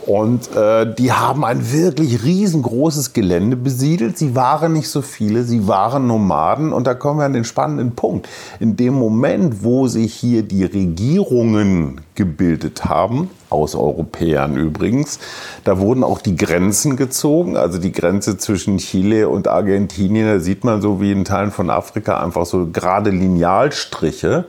Und 0.06 0.54
äh, 0.56 0.94
die 0.94 1.14
haben 1.14 1.46
ein 1.46 1.72
wirklich 1.72 2.24
riesengroßes 2.24 3.14
Gelände 3.14 3.56
besiedelt. 3.56 4.18
Sie 4.18 4.36
waren 4.36 4.74
nicht 4.74 4.90
so 4.90 5.02
viele, 5.02 5.44
sie 5.44 5.68
waren 5.68 6.08
Nomaden. 6.08 6.74
Und 6.74 6.88
da 6.88 6.94
kommen 6.94 7.20
wir 7.20 7.26
an 7.26 7.34
den 7.34 7.46
spannenden 7.46 7.92
Punkt. 7.92 8.28
In 8.60 8.76
dem 8.76 8.96
Moment, 8.96 9.64
wo 9.64 9.88
sich 9.88 10.14
hier 10.14 10.44
die 10.44 10.66
Regierungen 10.66 12.02
gebildet 12.16 12.86
haben, 12.86 13.30
aus 13.50 13.76
Europäern 13.76 14.58
übrigens, 14.58 15.20
da 15.64 15.80
wurden 15.80 16.04
auch 16.04 16.20
die 16.20 16.36
Grenzen 16.36 16.98
gezogen. 16.98 17.56
Also 17.56 17.78
die 17.78 17.94
Grenze 17.94 18.38
zwischen 18.38 18.78
Chile 18.80 19.30
und 19.30 19.48
Argentinien, 19.48 20.28
da 20.28 20.40
sieht 20.40 20.66
man 20.66 20.82
so 20.82 21.00
wie 21.00 21.12
in 21.12 21.24
Teilen 21.24 21.52
von 21.52 21.70
Afrika 21.70 22.22
einfach 22.22 22.46
so 22.46 22.68
gerade 22.68 23.10
Linealstriche. 23.10 24.46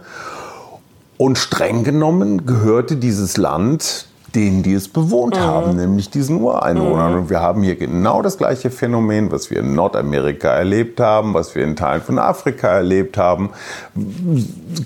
Und 1.16 1.38
streng 1.38 1.84
genommen 1.84 2.44
gehörte 2.44 2.96
dieses 2.96 3.36
Land 3.36 4.06
denen, 4.34 4.62
die 4.62 4.74
es 4.74 4.88
bewohnt 4.88 5.36
mhm. 5.36 5.40
haben, 5.40 5.76
nämlich 5.76 6.10
diesen 6.10 6.40
Ureinwohnern. 6.40 7.12
Mhm. 7.12 7.18
Und 7.18 7.30
wir 7.30 7.40
haben 7.40 7.62
hier 7.62 7.76
genau 7.76 8.22
das 8.22 8.38
gleiche 8.38 8.70
Phänomen, 8.70 9.30
was 9.30 9.50
wir 9.50 9.60
in 9.60 9.74
Nordamerika 9.74 10.48
erlebt 10.48 11.00
haben, 11.00 11.34
was 11.34 11.54
wir 11.54 11.64
in 11.64 11.76
Teilen 11.76 12.02
von 12.02 12.18
Afrika 12.18 12.68
erlebt 12.68 13.16
haben. 13.16 13.50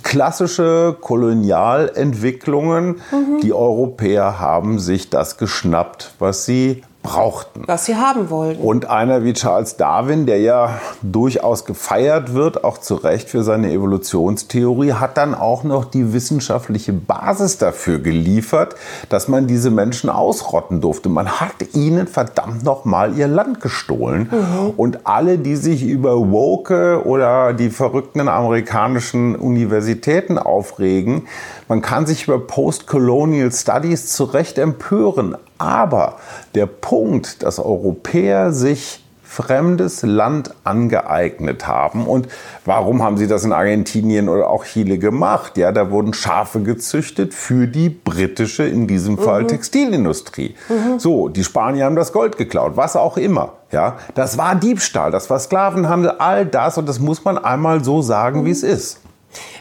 Klassische 0.02 0.96
Kolonialentwicklungen. 1.00 3.00
Mhm. 3.10 3.40
Die 3.42 3.52
Europäer 3.52 4.38
haben 4.38 4.78
sich 4.78 5.10
das 5.10 5.38
geschnappt, 5.38 6.12
was 6.18 6.44
sie 6.44 6.82
brauchten. 7.08 7.62
Was 7.66 7.86
sie 7.86 7.96
haben 7.96 8.30
wollten. 8.30 8.62
Und 8.62 8.90
einer 8.90 9.24
wie 9.24 9.32
Charles 9.32 9.76
Darwin, 9.76 10.26
der 10.26 10.40
ja 10.40 10.78
durchaus 11.02 11.64
gefeiert 11.64 12.34
wird, 12.34 12.64
auch 12.64 12.78
zu 12.78 12.96
Recht 12.96 13.30
für 13.30 13.42
seine 13.42 13.72
Evolutionstheorie, 13.72 14.92
hat 14.92 15.16
dann 15.16 15.34
auch 15.34 15.64
noch 15.64 15.84
die 15.84 16.12
wissenschaftliche 16.12 16.92
Basis 16.92 17.58
dafür 17.58 17.98
geliefert, 17.98 18.76
dass 19.08 19.28
man 19.28 19.46
diese 19.46 19.70
Menschen 19.70 20.10
ausrotten 20.10 20.80
durfte. 20.80 21.08
Man 21.08 21.40
hat 21.40 21.74
ihnen 21.74 22.06
verdammt 22.06 22.62
noch 22.62 22.84
mal 22.84 23.16
ihr 23.16 23.28
Land 23.28 23.60
gestohlen. 23.60 24.30
Mhm. 24.30 24.70
Und 24.76 25.06
alle, 25.06 25.38
die 25.38 25.56
sich 25.56 25.84
über 25.84 26.30
Woke 26.30 27.02
oder 27.04 27.54
die 27.54 27.70
verrückten 27.70 28.28
amerikanischen 28.28 29.34
Universitäten 29.34 30.38
aufregen, 30.38 31.26
man 31.68 31.80
kann 31.80 32.06
sich 32.06 32.24
über 32.24 32.38
Post-Colonial 32.38 33.50
Studies 33.52 34.08
zu 34.08 34.24
Recht 34.24 34.58
empören. 34.58 35.36
Aber 35.58 36.16
der 36.54 36.66
Punkt, 36.66 37.42
dass 37.42 37.58
Europäer 37.58 38.52
sich 38.52 39.02
fremdes 39.28 40.02
Land 40.02 40.54
angeeignet 40.64 41.66
haben. 41.66 42.06
Und 42.06 42.28
warum 42.64 43.02
haben 43.02 43.18
sie 43.18 43.26
das 43.26 43.44
in 43.44 43.52
Argentinien 43.52 44.28
oder 44.28 44.48
auch 44.48 44.64
Chile 44.64 44.96
gemacht? 44.98 45.58
Ja, 45.58 45.70
da 45.70 45.90
wurden 45.90 46.14
Schafe 46.14 46.60
gezüchtet 46.60 47.34
für 47.34 47.66
die 47.66 47.90
britische, 47.90 48.64
in 48.64 48.86
diesem 48.86 49.18
Fall 49.18 49.42
mhm. 49.42 49.48
Textilindustrie. 49.48 50.54
Mhm. 50.68 50.98
So, 50.98 51.28
die 51.28 51.44
Spanier 51.44 51.84
haben 51.84 51.94
das 51.94 52.12
Gold 52.12 52.38
geklaut, 52.38 52.72
was 52.76 52.96
auch 52.96 53.18
immer. 53.18 53.52
Ja, 53.70 53.98
das 54.14 54.38
war 54.38 54.54
Diebstahl, 54.54 55.10
das 55.10 55.28
war 55.28 55.38
Sklavenhandel, 55.38 56.12
all 56.12 56.46
das 56.46 56.78
und 56.78 56.88
das 56.88 56.98
muss 56.98 57.22
man 57.22 57.36
einmal 57.36 57.84
so 57.84 58.00
sagen, 58.00 58.40
mhm. 58.40 58.44
wie 58.46 58.52
es 58.52 58.62
ist. 58.62 59.00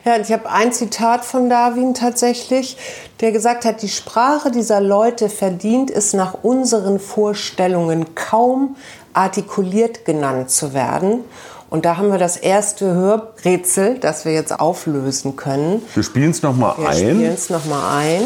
Ja, 0.05 0.17
ich 0.17 0.31
habe 0.31 0.49
ein 0.49 0.71
Zitat 0.71 1.25
von 1.25 1.49
Darwin 1.49 1.93
tatsächlich, 1.93 2.77
der 3.19 3.31
gesagt 3.31 3.65
hat, 3.65 3.81
die 3.81 3.89
Sprache 3.89 4.51
dieser 4.51 4.79
Leute 4.79 5.29
verdient 5.29 5.91
es 5.91 6.13
nach 6.13 6.33
unseren 6.43 6.99
Vorstellungen 6.99 8.15
kaum 8.15 8.77
artikuliert 9.13 10.05
genannt 10.05 10.49
zu 10.49 10.73
werden. 10.73 11.25
Und 11.69 11.83
da 11.83 11.97
haben 11.97 12.09
wir 12.09 12.17
das 12.17 12.37
erste 12.37 12.85
Hörrätsel, 12.85 13.99
das 13.99 14.23
wir 14.23 14.31
jetzt 14.31 14.57
auflösen 14.57 15.35
können. 15.35 15.85
Wir 15.93 16.03
spielen 16.03 16.31
es 16.31 16.41
nochmal 16.41 16.75
ein. 16.77 16.85
Wir 16.85 16.93
spielen 16.93 17.33
es 17.33 17.49
nochmal 17.49 17.97
ein. 17.99 18.23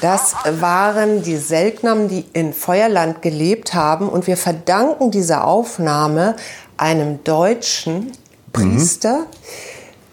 Das 0.00 0.34
waren 0.44 1.22
die 1.22 1.36
Selknam, 1.36 2.08
die 2.08 2.26
in 2.32 2.52
Feuerland 2.52 3.22
gelebt 3.22 3.74
haben. 3.74 4.08
Und 4.08 4.26
wir 4.26 4.36
verdanken 4.36 5.10
diese 5.10 5.42
Aufnahme 5.42 6.36
einem 6.76 7.24
deutschen 7.24 8.12
Priester 8.52 9.20
mhm. 9.20 9.26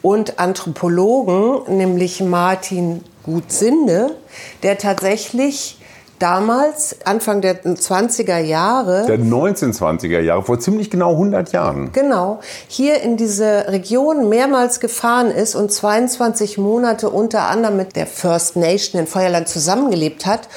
und 0.01 0.39
Anthropologen, 0.39 1.77
nämlich 1.77 2.21
Martin 2.21 3.03
Gutsinde, 3.23 4.15
der 4.63 4.77
tatsächlich 4.77 5.79
damals, 6.23 6.95
Anfang 7.03 7.41
der 7.41 7.63
20er 7.65 8.37
Jahre. 8.37 9.05
Der 9.07 9.19
1920er 9.19 10.21
Jahre, 10.21 10.41
vor 10.41 10.57
ziemlich 10.57 10.89
genau 10.89 11.11
100 11.11 11.51
Jahren. 11.51 11.91
Genau, 11.91 12.39
hier 12.69 13.01
in 13.01 13.17
diese 13.17 13.65
Region 13.67 14.29
mehrmals 14.29 14.79
gefahren 14.79 15.31
ist 15.31 15.53
und 15.53 15.69
22 15.69 16.57
Monate 16.57 17.09
unter 17.09 17.49
anderem 17.49 17.75
mit 17.75 17.97
der 17.97 18.07
First 18.07 18.55
Nation 18.55 19.01
in 19.01 19.05
Feuerland 19.05 19.49
zusammengelebt 19.49 20.25
hat 20.25 20.47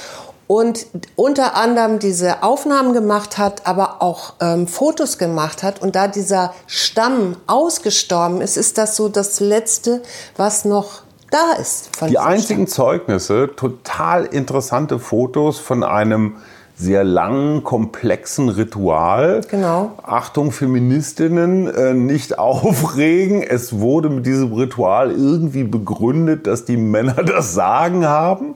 und 0.46 0.86
unter 1.16 1.56
anderem 1.56 1.98
diese 1.98 2.44
Aufnahmen 2.44 2.92
gemacht 2.92 3.36
hat, 3.36 3.66
aber 3.66 4.00
auch 4.02 4.34
ähm, 4.40 4.68
Fotos 4.68 5.18
gemacht 5.18 5.64
hat. 5.64 5.82
Und 5.82 5.96
da 5.96 6.06
dieser 6.06 6.54
Stamm 6.68 7.36
ausgestorben 7.48 8.40
ist, 8.40 8.56
ist 8.56 8.78
das 8.78 8.94
so 8.94 9.08
das 9.08 9.40
Letzte, 9.40 10.02
was 10.36 10.64
noch 10.64 11.02
da 11.30 11.52
ist. 11.60 11.90
die 12.08 12.18
einzigen 12.18 12.66
Zeugnisse, 12.66 13.50
total 13.54 14.24
interessante 14.24 14.98
Fotos 14.98 15.58
von 15.58 15.82
einem 15.82 16.36
sehr 16.78 17.04
langen, 17.04 17.64
komplexen 17.64 18.50
Ritual. 18.50 19.40
Genau. 19.48 19.92
Achtung, 20.02 20.52
Feministinnen, 20.52 21.68
äh, 21.68 21.94
nicht 21.94 22.38
aufregen. 22.38 23.42
Es 23.42 23.78
wurde 23.78 24.10
mit 24.10 24.26
diesem 24.26 24.52
Ritual 24.52 25.10
irgendwie 25.10 25.64
begründet, 25.64 26.46
dass 26.46 26.64
die 26.64 26.76
Männer 26.76 27.14
das 27.14 27.54
Sagen 27.54 28.06
haben 28.06 28.54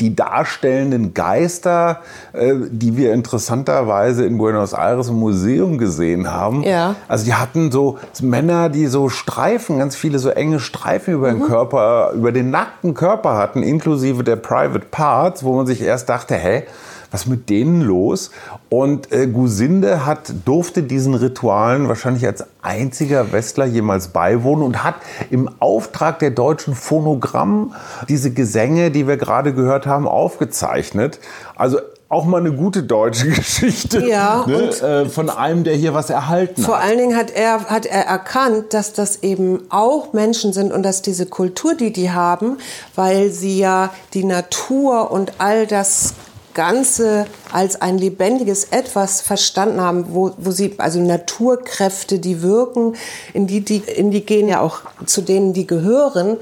die 0.00 0.16
darstellenden 0.16 1.14
Geister, 1.14 2.00
äh, 2.32 2.54
die 2.70 2.96
wir 2.96 3.12
interessanterweise 3.12 4.24
in 4.24 4.38
Buenos 4.38 4.72
Aires 4.72 5.08
im 5.08 5.16
Museum 5.16 5.78
gesehen 5.78 6.32
haben. 6.32 6.62
Ja. 6.62 6.96
Also 7.08 7.24
die 7.24 7.34
hatten 7.34 7.70
so 7.70 7.98
Männer, 8.22 8.68
die 8.68 8.86
so 8.86 9.08
Streifen, 9.08 9.78
ganz 9.78 9.94
viele 9.94 10.18
so 10.18 10.30
enge 10.30 10.58
Streifen 10.60 11.14
über 11.14 11.30
den 11.30 11.40
mhm. 11.40 11.46
Körper, 11.46 12.12
über 12.14 12.32
den 12.32 12.50
nackten 12.50 12.94
Körper 12.94 13.36
hatten, 13.36 13.62
inklusive 13.62 14.24
der 14.24 14.36
Private 14.36 14.86
Parts, 14.90 15.44
wo 15.44 15.54
man 15.54 15.66
sich 15.66 15.82
erst 15.82 16.08
dachte, 16.08 16.34
hä, 16.34 16.64
was 17.10 17.26
mit 17.26 17.48
denen 17.50 17.82
los? 17.82 18.30
Und 18.68 19.12
äh, 19.12 19.26
Gusinde 19.26 20.06
hat, 20.06 20.32
durfte 20.44 20.82
diesen 20.82 21.14
Ritualen 21.14 21.88
wahrscheinlich 21.88 22.26
als 22.26 22.44
einziger 22.62 23.32
Westler 23.32 23.66
jemals 23.66 24.08
beiwohnen 24.08 24.64
und 24.64 24.84
hat 24.84 24.96
im 25.30 25.50
Auftrag 25.58 26.18
der 26.18 26.30
deutschen 26.30 26.74
Phonogramm 26.74 27.74
diese 28.08 28.30
Gesänge, 28.30 28.90
die 28.90 29.06
wir 29.06 29.16
gerade 29.16 29.52
gehört 29.54 29.86
haben, 29.86 30.06
aufgezeichnet. 30.06 31.20
Also 31.56 31.78
auch 32.10 32.24
mal 32.24 32.40
eine 32.40 32.52
gute 32.52 32.82
deutsche 32.82 33.28
Geschichte 33.30 34.04
ja, 34.04 34.44
ne? 34.46 34.70
äh, 34.80 35.08
von 35.08 35.30
einem, 35.30 35.62
der 35.62 35.76
hier 35.76 35.94
was 35.94 36.10
erhalten 36.10 36.60
vor 36.60 36.74
hat. 36.74 36.82
Vor 36.82 36.90
allen 36.90 36.98
Dingen 36.98 37.16
hat 37.16 37.30
er, 37.30 37.66
hat 37.66 37.86
er 37.86 38.04
erkannt, 38.04 38.74
dass 38.74 38.92
das 38.92 39.22
eben 39.22 39.62
auch 39.70 40.12
Menschen 40.12 40.52
sind 40.52 40.72
und 40.72 40.82
dass 40.82 41.02
diese 41.02 41.26
Kultur, 41.26 41.74
die 41.76 41.92
die 41.92 42.10
haben, 42.10 42.58
weil 42.96 43.30
sie 43.30 43.58
ja 43.58 43.90
die 44.12 44.24
Natur 44.24 45.12
und 45.12 45.34
all 45.38 45.68
das 45.68 46.14
Ganze 46.54 47.26
als 47.52 47.80
ein 47.80 47.98
lebendiges 47.98 48.64
Etwas 48.64 49.20
verstanden 49.20 49.80
haben, 49.80 50.06
wo, 50.10 50.32
wo 50.38 50.50
sie, 50.50 50.74
also 50.78 51.00
Naturkräfte, 51.00 52.18
die 52.18 52.42
wirken, 52.42 52.96
in 53.32 53.46
die, 53.46 53.60
die 53.60 53.78
Indigenen 53.78 54.48
ja 54.48 54.60
auch 54.60 54.80
zu 55.06 55.22
denen, 55.22 55.52
die 55.52 55.66
gehören, 55.66 56.36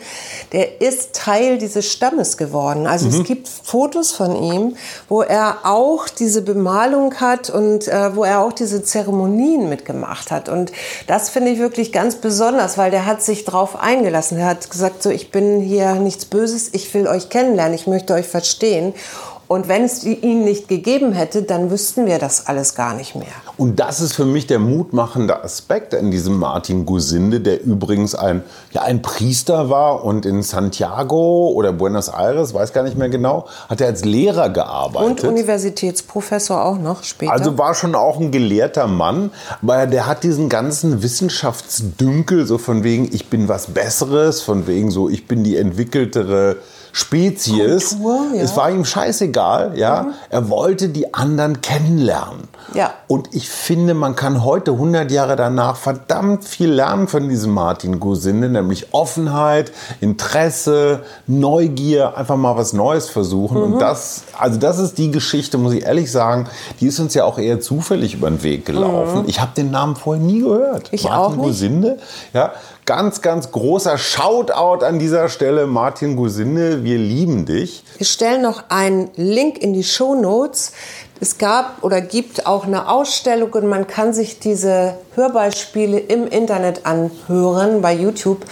der 0.52 0.80
ist 0.80 1.14
Teil 1.14 1.58
dieses 1.58 1.90
Stammes 1.90 2.36
geworden. 2.36 2.86
Also 2.86 3.06
mhm. 3.06 3.20
es 3.20 3.24
gibt 3.24 3.48
Fotos 3.48 4.12
von 4.12 4.36
ihm, 4.36 4.76
wo 5.08 5.22
er 5.22 5.58
auch 5.64 6.08
diese 6.08 6.42
Bemalung 6.42 7.14
hat 7.16 7.50
und 7.50 7.88
äh, 7.88 8.14
wo 8.14 8.24
er 8.24 8.40
auch 8.40 8.52
diese 8.52 8.82
Zeremonien 8.82 9.68
mitgemacht 9.68 10.30
hat. 10.30 10.48
Und 10.48 10.72
das 11.06 11.30
finde 11.30 11.50
ich 11.50 11.58
wirklich 11.58 11.92
ganz 11.92 12.16
besonders, 12.16 12.78
weil 12.78 12.90
der 12.90 13.06
hat 13.06 13.22
sich 13.22 13.44
drauf 13.44 13.80
eingelassen. 13.80 14.38
Er 14.38 14.46
hat 14.46 14.70
gesagt, 14.70 15.02
so, 15.02 15.10
ich 15.10 15.30
bin 15.30 15.60
hier 15.60 15.94
nichts 15.94 16.24
Böses, 16.24 16.70
ich 16.72 16.92
will 16.94 17.06
euch 17.06 17.28
kennenlernen, 17.28 17.74
ich 17.74 17.86
möchte 17.86 18.14
euch 18.14 18.26
verstehen. 18.26 18.94
Und 19.48 19.66
wenn 19.66 19.84
es 19.84 20.04
ihn 20.04 20.44
nicht 20.44 20.68
gegeben 20.68 21.12
hätte, 21.12 21.42
dann 21.42 21.70
wüssten 21.70 22.06
wir 22.06 22.18
das 22.18 22.46
alles 22.46 22.74
gar 22.74 22.94
nicht 22.94 23.14
mehr. 23.14 23.26
Und 23.58 23.80
das 23.80 24.00
ist 24.00 24.14
für 24.14 24.24
mich 24.24 24.46
der 24.46 24.60
mutmachende 24.60 25.42
Aspekt 25.42 25.92
in 25.92 26.12
diesem 26.12 26.38
Martin 26.38 26.86
Gusinde, 26.86 27.40
der 27.40 27.62
übrigens 27.62 28.14
ein, 28.14 28.42
ja, 28.70 28.82
ein 28.82 29.02
Priester 29.02 29.68
war 29.68 30.04
und 30.04 30.24
in 30.24 30.44
Santiago 30.44 31.50
oder 31.50 31.72
Buenos 31.72 32.08
Aires, 32.08 32.54
weiß 32.54 32.72
gar 32.72 32.84
nicht 32.84 32.96
mehr 32.96 33.08
genau, 33.08 33.46
hat 33.68 33.80
er 33.80 33.88
als 33.88 34.04
Lehrer 34.04 34.48
gearbeitet. 34.48 35.24
Und 35.24 35.28
Universitätsprofessor 35.28 36.64
auch 36.64 36.78
noch 36.78 37.02
später. 37.02 37.32
Also 37.32 37.58
war 37.58 37.74
schon 37.74 37.96
auch 37.96 38.20
ein 38.20 38.30
gelehrter 38.30 38.86
Mann, 38.86 39.32
weil 39.60 39.88
der 39.88 40.06
hat 40.06 40.22
diesen 40.22 40.48
ganzen 40.48 41.02
Wissenschaftsdünkel, 41.02 42.46
so 42.46 42.58
von 42.58 42.84
wegen, 42.84 43.12
ich 43.12 43.28
bin 43.28 43.48
was 43.48 43.66
Besseres, 43.66 44.40
von 44.40 44.68
wegen 44.68 44.92
so, 44.92 45.08
ich 45.08 45.26
bin 45.26 45.42
die 45.42 45.56
entwickeltere 45.56 46.58
Spezies. 46.92 47.90
Kultur, 47.90 48.20
ja. 48.34 48.42
Es 48.42 48.56
war 48.56 48.70
ihm 48.70 48.84
scheißegal, 48.84 49.78
ja. 49.78 50.02
Mhm. 50.02 50.12
Er 50.30 50.48
wollte 50.48 50.88
die 50.88 51.14
anderen 51.14 51.60
kennenlernen. 51.60 52.48
Ja. 52.74 52.94
Und 53.06 53.34
ich 53.34 53.47
finde, 53.48 53.94
man 53.94 54.16
kann 54.16 54.44
heute, 54.44 54.72
100 54.72 55.10
Jahre 55.10 55.36
danach, 55.36 55.76
verdammt 55.76 56.44
viel 56.44 56.70
lernen 56.70 57.08
von 57.08 57.28
diesem 57.28 57.52
Martin 57.52 58.00
Gosinde, 58.00 58.48
nämlich 58.48 58.92
Offenheit, 58.92 59.72
Interesse, 60.00 61.00
Neugier, 61.26 62.16
einfach 62.16 62.36
mal 62.36 62.56
was 62.56 62.72
Neues 62.72 63.08
versuchen. 63.08 63.58
Mhm. 63.58 63.72
Und 63.74 63.78
das, 63.80 64.24
also 64.38 64.58
das 64.58 64.78
ist 64.78 64.98
die 64.98 65.10
Geschichte, 65.10 65.58
muss 65.58 65.72
ich 65.72 65.84
ehrlich 65.84 66.10
sagen, 66.10 66.46
die 66.80 66.86
ist 66.86 66.98
uns 67.00 67.14
ja 67.14 67.24
auch 67.24 67.38
eher 67.38 67.60
zufällig 67.60 68.14
über 68.14 68.30
den 68.30 68.42
Weg 68.42 68.64
gelaufen. 68.66 69.22
Mhm. 69.22 69.28
Ich 69.28 69.40
habe 69.40 69.52
den 69.56 69.70
Namen 69.70 69.96
vorher 69.96 70.22
nie 70.22 70.40
gehört. 70.40 70.88
Ich 70.92 71.04
Martin 71.04 71.18
auch 71.18 71.30
nicht. 71.36 71.44
Gosinde, 71.44 71.98
ja, 72.32 72.52
ganz, 72.88 73.20
ganz 73.20 73.52
großer 73.52 73.98
Shoutout 73.98 74.82
an 74.82 74.98
dieser 74.98 75.28
Stelle, 75.28 75.66
Martin 75.66 76.16
Gusinde. 76.16 76.84
Wir 76.84 76.96
lieben 76.96 77.44
dich. 77.44 77.84
Wir 77.98 78.06
stellen 78.06 78.40
noch 78.40 78.64
einen 78.70 79.10
Link 79.14 79.58
in 79.58 79.74
die 79.74 79.84
Show 79.84 80.14
Notes. 80.14 80.72
Es 81.20 81.38
gab 81.38 81.82
oder 81.82 82.00
gibt 82.00 82.46
auch 82.46 82.64
eine 82.64 82.88
Ausstellung 82.88 83.52
und 83.52 83.66
man 83.66 83.86
kann 83.86 84.12
sich 84.12 84.38
diese 84.38 84.94
Hörbeispiele 85.14 85.98
im 85.98 86.28
Internet 86.28 86.86
anhören 86.86 87.82
bei 87.82 87.92
YouTube. 87.92 88.44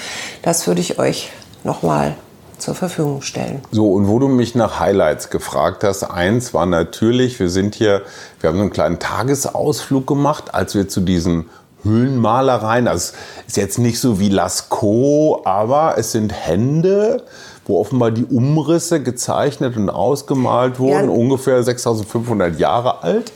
Das 0.42 0.66
würde 0.66 0.80
ich 0.80 0.98
euch 0.98 1.30
nochmal 1.62 2.16
zur 2.58 2.74
Verfügung 2.74 3.22
stellen. 3.22 3.62
So, 3.70 3.92
und 3.92 4.08
wo 4.08 4.18
du 4.18 4.28
mich 4.28 4.54
nach 4.54 4.80
Highlights 4.80 5.30
gefragt 5.30 5.84
hast, 5.84 6.02
eins 6.04 6.54
war 6.54 6.66
natürlich, 6.66 7.38
wir 7.38 7.50
sind 7.50 7.74
hier, 7.74 8.02
wir 8.40 8.48
haben 8.48 8.56
so 8.56 8.62
einen 8.62 8.72
kleinen 8.72 8.98
Tagesausflug 8.98 10.06
gemacht, 10.06 10.54
als 10.54 10.74
wir 10.74 10.88
zu 10.88 11.02
diesen 11.02 11.48
Höhlenmalereien. 11.84 12.86
Das 12.86 13.12
ist 13.46 13.56
jetzt 13.56 13.78
nicht 13.78 14.00
so 14.00 14.18
wie 14.18 14.28
Lascaux, 14.28 15.42
aber 15.44 15.94
es 15.98 16.12
sind 16.12 16.32
Hände, 16.32 17.22
wo 17.66 17.80
offenbar 17.80 18.10
die 18.10 18.24
Umrisse 18.24 19.02
gezeichnet 19.02 19.76
und 19.76 19.90
ausgemalt 19.90 20.78
wurden, 20.78 21.10
ja. 21.10 21.16
ungefähr 21.16 21.62
6500 21.62 22.58
Jahre 22.58 23.02
alt. 23.02 23.32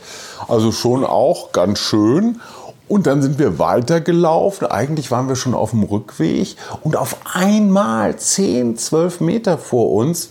Also 0.49 0.72
schon 0.72 1.04
auch 1.04 1.52
ganz 1.52 1.78
schön. 1.78 2.40
Und 2.88 3.06
dann 3.06 3.22
sind 3.22 3.38
wir 3.38 3.58
weitergelaufen. 3.58 4.66
Eigentlich 4.66 5.10
waren 5.10 5.28
wir 5.28 5.37
schon 5.37 5.54
auf 5.54 5.70
dem 5.70 5.82
Rückweg. 5.82 6.56
Und 6.82 6.96
auf 6.96 7.16
einmal 7.34 8.16
10, 8.16 8.76
12 8.76 9.20
Meter 9.20 9.58
vor 9.58 9.92
uns 9.92 10.30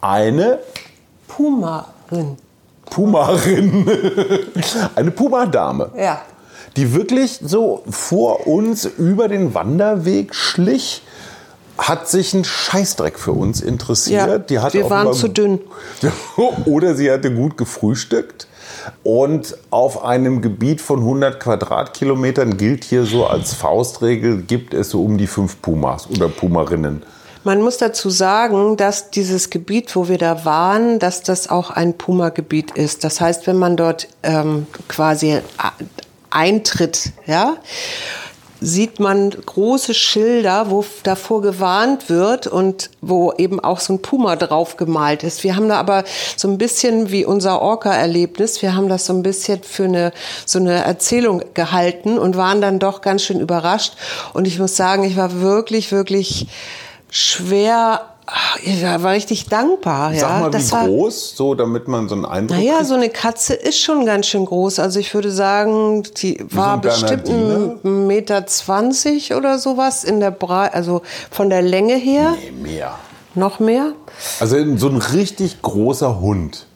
eine 0.00 0.60
Pumarin. 1.26 2.36
Pumarin. 2.86 3.90
eine 4.94 5.10
Pumadame. 5.10 5.90
Ja 5.96 6.20
die 6.78 6.94
wirklich 6.94 7.40
so 7.42 7.82
vor 7.90 8.46
uns 8.46 8.84
über 8.84 9.26
den 9.26 9.52
Wanderweg 9.52 10.32
schlich 10.32 11.02
hat 11.78 12.08
sich 12.08 12.34
ein 12.34 12.44
Scheißdreck 12.44 13.18
für 13.18 13.32
uns 13.32 13.60
interessiert. 13.60 14.28
Ja, 14.28 14.38
die 14.38 14.58
hat 14.58 14.74
wir 14.74 14.90
waren 14.90 15.14
zu 15.14 15.28
dünn. 15.28 15.60
Oder 16.66 16.94
sie 16.94 17.10
hatte 17.10 17.32
gut 17.32 17.56
gefrühstückt. 17.56 18.48
Und 19.02 19.56
auf 19.70 20.04
einem 20.04 20.42
Gebiet 20.42 20.80
von 20.80 21.00
100 21.00 21.40
Quadratkilometern 21.40 22.56
gilt 22.56 22.84
hier 22.84 23.04
so 23.04 23.26
als 23.26 23.54
Faustregel, 23.54 24.42
gibt 24.42 24.74
es 24.74 24.90
so 24.90 25.02
um 25.02 25.18
die 25.18 25.26
fünf 25.26 25.60
Pumas 25.62 26.08
oder 26.10 26.28
Pumarinnen. 26.28 27.02
Man 27.44 27.62
muss 27.62 27.78
dazu 27.78 28.10
sagen, 28.10 28.76
dass 28.76 29.10
dieses 29.10 29.50
Gebiet, 29.50 29.94
wo 29.94 30.08
wir 30.08 30.18
da 30.18 30.44
waren, 30.44 30.98
dass 30.98 31.22
das 31.22 31.48
auch 31.48 31.70
ein 31.70 31.94
Puma-Gebiet 31.96 32.72
ist. 32.72 33.04
Das 33.04 33.20
heißt, 33.20 33.46
wenn 33.46 33.56
man 33.56 33.76
dort 33.76 34.08
ähm, 34.22 34.66
quasi 34.88 35.38
eintritt, 36.30 37.12
ja, 37.26 37.56
sieht 38.60 39.00
man 39.00 39.30
große 39.30 39.94
Schilder, 39.94 40.70
wo 40.70 40.84
davor 41.02 41.42
gewarnt 41.42 42.08
wird 42.08 42.46
und 42.46 42.90
wo 43.00 43.32
eben 43.32 43.60
auch 43.60 43.80
so 43.80 43.94
ein 43.94 44.02
Puma 44.02 44.36
drauf 44.36 44.76
gemalt 44.76 45.22
ist. 45.22 45.44
Wir 45.44 45.56
haben 45.56 45.68
da 45.68 45.76
aber 45.76 46.04
so 46.36 46.48
ein 46.48 46.58
bisschen 46.58 47.10
wie 47.10 47.24
unser 47.24 47.62
Orca-Erlebnis, 47.62 48.62
wir 48.62 48.74
haben 48.74 48.88
das 48.88 49.06
so 49.06 49.12
ein 49.12 49.22
bisschen 49.22 49.62
für 49.62 49.84
eine, 49.84 50.12
so 50.44 50.58
eine 50.58 50.84
Erzählung 50.84 51.42
gehalten 51.54 52.18
und 52.18 52.36
waren 52.36 52.60
dann 52.60 52.78
doch 52.78 53.00
ganz 53.00 53.22
schön 53.22 53.40
überrascht. 53.40 53.94
Und 54.34 54.46
ich 54.46 54.58
muss 54.58 54.76
sagen, 54.76 55.04
ich 55.04 55.16
war 55.16 55.40
wirklich, 55.40 55.92
wirklich 55.92 56.46
schwer 57.10 58.17
ich 58.62 58.82
war 58.82 59.12
richtig 59.12 59.46
dankbar. 59.46 60.12
Sag 60.14 60.20
ja. 60.20 60.38
mal, 60.40 60.50
das 60.50 60.68
wie 60.68 60.72
war, 60.72 60.86
groß, 60.86 61.36
so 61.36 61.54
damit 61.54 61.88
man 61.88 62.08
so 62.08 62.14
einen 62.14 62.26
Eindruck 62.26 62.58
Naja, 62.58 62.76
kriegt? 62.76 62.86
so 62.86 62.94
eine 62.94 63.08
Katze 63.08 63.54
ist 63.54 63.80
schon 63.80 64.04
ganz 64.06 64.26
schön 64.26 64.44
groß. 64.44 64.78
Also 64.78 65.00
ich 65.00 65.12
würde 65.14 65.30
sagen, 65.30 66.02
die 66.18 66.38
wie 66.38 66.56
war 66.56 66.76
so 66.76 66.88
bestimmt 66.88 67.28
ein 67.28 68.06
Meter 68.06 68.46
zwanzig 68.46 69.34
oder 69.34 69.58
sowas 69.58 70.04
in 70.04 70.20
der 70.20 70.30
Breite, 70.30 70.74
also 70.74 71.02
von 71.30 71.50
der 71.50 71.62
Länge 71.62 71.96
her. 71.96 72.34
Nee, 72.38 72.70
mehr. 72.70 72.94
Noch 73.34 73.60
mehr? 73.60 73.92
Also 74.40 74.56
so 74.76 74.88
ein 74.88 74.96
richtig 74.96 75.62
großer 75.62 76.20
Hund. 76.20 76.66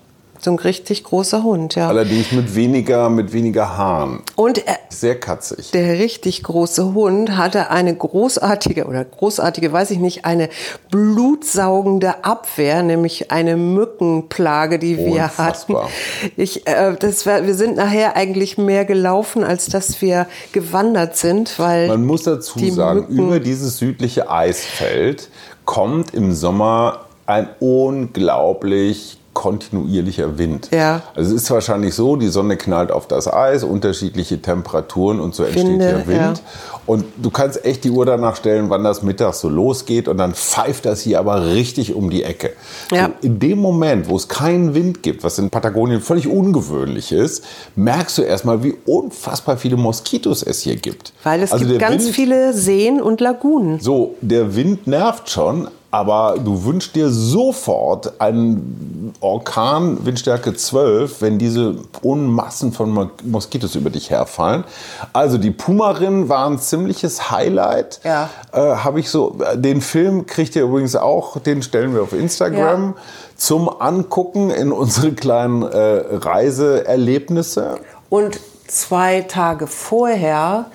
So 0.44 0.50
ein 0.50 0.58
richtig 0.58 1.04
großer 1.04 1.44
Hund, 1.44 1.76
ja. 1.76 1.86
Allerdings 1.86 2.32
mit 2.32 2.56
weniger, 2.56 3.08
mit 3.08 3.32
weniger 3.32 3.76
Haaren. 3.76 4.22
Und 4.34 4.66
er, 4.66 4.76
sehr 4.88 5.20
katzig. 5.20 5.70
Der 5.70 6.00
richtig 6.00 6.42
große 6.42 6.94
Hund 6.94 7.36
hatte 7.36 7.70
eine 7.70 7.94
großartige 7.94 8.86
oder 8.86 9.04
großartige, 9.04 9.72
weiß 9.72 9.92
ich 9.92 10.00
nicht, 10.00 10.24
eine 10.24 10.48
blutsaugende 10.90 12.24
Abwehr, 12.24 12.82
nämlich 12.82 13.30
eine 13.30 13.56
Mückenplage, 13.56 14.80
die 14.80 14.98
wir 14.98 15.24
Unfassbar. 15.24 15.84
hatten. 15.84 16.32
Ich, 16.36 16.66
äh, 16.66 16.96
das 16.98 17.24
war, 17.24 17.46
wir 17.46 17.54
sind 17.54 17.76
nachher 17.76 18.16
eigentlich 18.16 18.58
mehr 18.58 18.84
gelaufen, 18.84 19.44
als 19.44 19.66
dass 19.66 20.02
wir 20.02 20.26
gewandert 20.50 21.16
sind, 21.16 21.56
weil 21.60 21.86
man 21.86 22.04
muss 22.04 22.24
dazu 22.24 22.58
sagen, 22.70 23.02
Mücken 23.02 23.18
über 23.18 23.38
dieses 23.38 23.78
südliche 23.78 24.28
Eisfeld 24.28 25.30
kommt 25.66 26.14
im 26.14 26.32
Sommer 26.32 27.06
ein 27.26 27.48
unglaublich 27.60 29.18
kontinuierlicher 29.34 30.38
Wind. 30.38 30.68
Ja. 30.72 31.02
Also 31.14 31.34
es 31.34 31.42
ist 31.42 31.50
wahrscheinlich 31.50 31.94
so, 31.94 32.16
die 32.16 32.28
Sonne 32.28 32.56
knallt 32.56 32.90
auf 32.90 33.06
das 33.06 33.32
Eis, 33.32 33.64
unterschiedliche 33.64 34.42
Temperaturen 34.42 35.20
und 35.20 35.34
so 35.34 35.44
entsteht 35.44 35.66
Winde, 35.66 35.86
der 35.86 36.06
Wind. 36.06 36.38
Ja. 36.38 36.70
Und 36.84 37.04
du 37.16 37.30
kannst 37.30 37.64
echt 37.64 37.84
die 37.84 37.90
Uhr 37.90 38.04
danach 38.04 38.36
stellen, 38.36 38.68
wann 38.68 38.84
das 38.84 39.02
mittags 39.02 39.40
so 39.40 39.48
losgeht 39.48 40.08
und 40.08 40.18
dann 40.18 40.34
pfeift 40.34 40.84
das 40.84 41.00
hier 41.00 41.18
aber 41.20 41.46
richtig 41.54 41.94
um 41.94 42.10
die 42.10 42.24
Ecke. 42.24 42.50
Ja. 42.90 43.06
So, 43.06 43.12
in 43.26 43.38
dem 43.38 43.58
Moment, 43.58 44.08
wo 44.08 44.16
es 44.16 44.28
keinen 44.28 44.74
Wind 44.74 45.02
gibt, 45.02 45.22
was 45.24 45.38
in 45.38 45.48
Patagonien 45.48 46.00
völlig 46.00 46.26
ungewöhnlich 46.26 47.12
ist, 47.12 47.44
merkst 47.76 48.18
du 48.18 48.22
erstmal, 48.22 48.62
wie 48.64 48.74
unfassbar 48.84 49.56
viele 49.56 49.76
Moskitos 49.76 50.42
es 50.42 50.60
hier 50.62 50.76
gibt. 50.76 51.12
Weil 51.22 51.42
es 51.42 51.52
also 51.52 51.64
gibt 51.64 51.78
ganz 51.78 52.04
Wind, 52.04 52.14
viele 52.14 52.52
Seen 52.52 53.00
und 53.00 53.20
Lagunen. 53.20 53.78
So, 53.80 54.16
der 54.20 54.56
Wind 54.56 54.86
nervt 54.86 55.30
schon, 55.30 55.68
aber 55.92 56.36
du 56.42 56.64
wünschst 56.64 56.96
dir 56.96 57.10
sofort 57.10 58.20
einen 58.20 58.91
Orkan 59.22 60.04
Windstärke 60.04 60.54
12, 60.54 61.22
wenn 61.22 61.38
diese 61.38 61.76
Unmassen 62.02 62.72
von 62.72 63.10
Moskitos 63.22 63.76
über 63.76 63.90
dich 63.90 64.10
herfallen. 64.10 64.64
Also 65.12 65.38
die 65.38 65.52
Pumarinnen 65.52 66.28
waren 66.28 66.54
ein 66.54 66.58
ziemliches 66.58 67.30
Highlight. 67.30 68.00
Ja. 68.04 68.30
Äh, 68.52 68.58
Habe 68.58 69.00
ich 69.00 69.10
so. 69.10 69.38
Den 69.54 69.80
Film 69.80 70.26
kriegt 70.26 70.56
ihr 70.56 70.64
übrigens 70.64 70.96
auch, 70.96 71.38
den 71.38 71.62
stellen 71.62 71.94
wir 71.94 72.02
auf 72.02 72.12
Instagram 72.12 72.94
ja. 72.96 73.02
zum 73.36 73.68
Angucken 73.68 74.50
in 74.50 74.72
unsere 74.72 75.12
kleinen 75.12 75.62
äh, 75.62 76.02
Reiseerlebnisse. 76.10 77.76
Und 78.10 78.40
zwei 78.66 79.20
Tage 79.22 79.68
vorher 79.68 80.66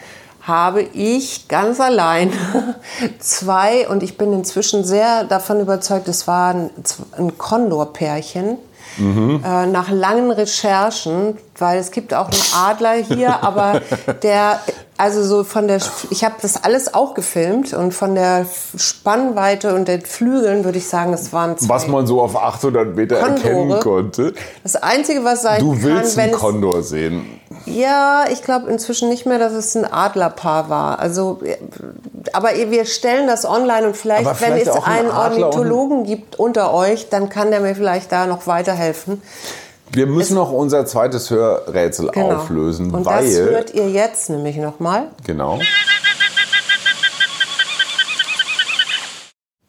habe 0.47 0.81
ich 0.81 1.47
ganz 1.47 1.79
allein 1.81 2.31
zwei, 3.19 3.88
und 3.89 4.01
ich 4.01 4.17
bin 4.17 4.31
inzwischen 4.31 4.83
sehr 4.83 5.25
davon 5.25 5.60
überzeugt, 5.60 6.07
es 6.07 6.27
war 6.27 6.53
ein, 6.53 6.69
ein 7.17 7.38
Kondorpärchen, 7.38 8.57
mhm. 8.97 9.43
äh, 9.45 9.65
nach 9.67 9.89
langen 9.89 10.31
Recherchen, 10.31 11.38
weil 11.57 11.79
es 11.79 11.91
gibt 11.91 12.13
auch 12.13 12.29
einen 12.29 12.41
Adler 12.55 12.93
hier, 12.93 13.43
aber 13.43 13.81
der 14.23 14.62
also 14.97 15.23
so 15.23 15.43
von 15.43 15.67
der, 15.67 15.79
ich 16.10 16.23
habe 16.23 16.36
das 16.41 16.63
alles 16.63 16.93
auch 16.93 17.13
gefilmt 17.13 17.73
und 17.73 17.93
von 17.93 18.15
der 18.15 18.45
Spannweite 18.75 19.75
und 19.75 19.88
den 19.88 20.01
Flügeln 20.01 20.63
würde 20.63 20.79
ich 20.79 20.88
sagen, 20.88 21.13
es 21.13 21.31
waren 21.31 21.57
zwei. 21.57 21.69
Was 21.69 21.88
man 21.88 22.07
so 22.07 22.21
auf 22.21 22.36
800 22.36 22.95
Meter 22.95 23.17
Kondore. 23.17 23.47
erkennen 23.47 23.79
konnte. 23.79 24.33
Das 24.63 24.75
Einzige, 24.75 25.23
was 25.23 25.43
sein 25.43 25.60
du 25.60 25.81
willst 25.83 26.15
kann, 26.15 26.25
einen 26.25 26.33
Kondor 26.33 26.81
sehen. 26.81 27.39
Ja, 27.65 28.25
ich 28.31 28.43
glaube 28.43 28.71
inzwischen 28.71 29.10
nicht 29.10 29.25
mehr, 29.25 29.39
dass 29.39 29.53
es 29.53 29.75
ein 29.75 29.86
Adlerpaar 29.86 30.69
war. 30.69 30.99
Also, 30.99 31.39
aber 32.33 32.49
wir 32.55 32.86
stellen 32.86 33.27
das 33.27 33.45
online 33.45 33.88
und 33.88 33.97
vielleicht, 33.97 34.27
vielleicht 34.27 34.65
wenn 34.65 34.73
es 34.75 34.83
einen 34.83 35.12
Ornithologen 35.12 36.03
gibt 36.03 36.39
unter 36.39 36.73
euch, 36.73 37.10
dann 37.10 37.29
kann 37.29 37.51
der 37.51 37.60
mir 37.60 37.75
vielleicht 37.75 38.12
da 38.12 38.25
noch 38.25 38.47
weiterhelfen. 38.47 39.21
Wir 39.91 40.08
müssen 40.08 40.34
es, 40.34 40.38
noch 40.38 40.52
unser 40.52 40.86
zweites 40.86 41.30
Hörrätsel 41.30 42.10
genau. 42.12 42.38
auflösen, 42.38 42.91
Und 42.93 43.06
weil. 43.06 43.26
Das 43.26 43.36
hört 43.36 43.73
ihr 43.73 43.89
jetzt 43.89 44.30
nämlich 44.30 44.58
nochmal. 44.58 45.10
Genau. 45.26 45.60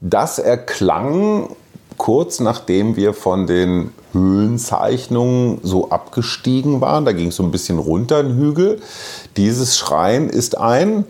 Das 0.00 0.38
erklang 0.38 1.54
kurz 1.96 2.40
nachdem 2.40 2.96
wir 2.96 3.12
von 3.12 3.46
den 3.46 3.92
Höhlenzeichnungen 4.12 5.60
so 5.62 5.90
abgestiegen 5.90 6.80
waren. 6.80 7.04
Da 7.04 7.12
ging 7.12 7.28
es 7.28 7.36
so 7.36 7.42
ein 7.42 7.50
bisschen 7.50 7.78
runter, 7.78 8.18
ein 8.18 8.36
Hügel. 8.36 8.80
Dieses 9.36 9.76
Schrein 9.76 10.28
ist 10.28 10.56
ein 10.56 11.04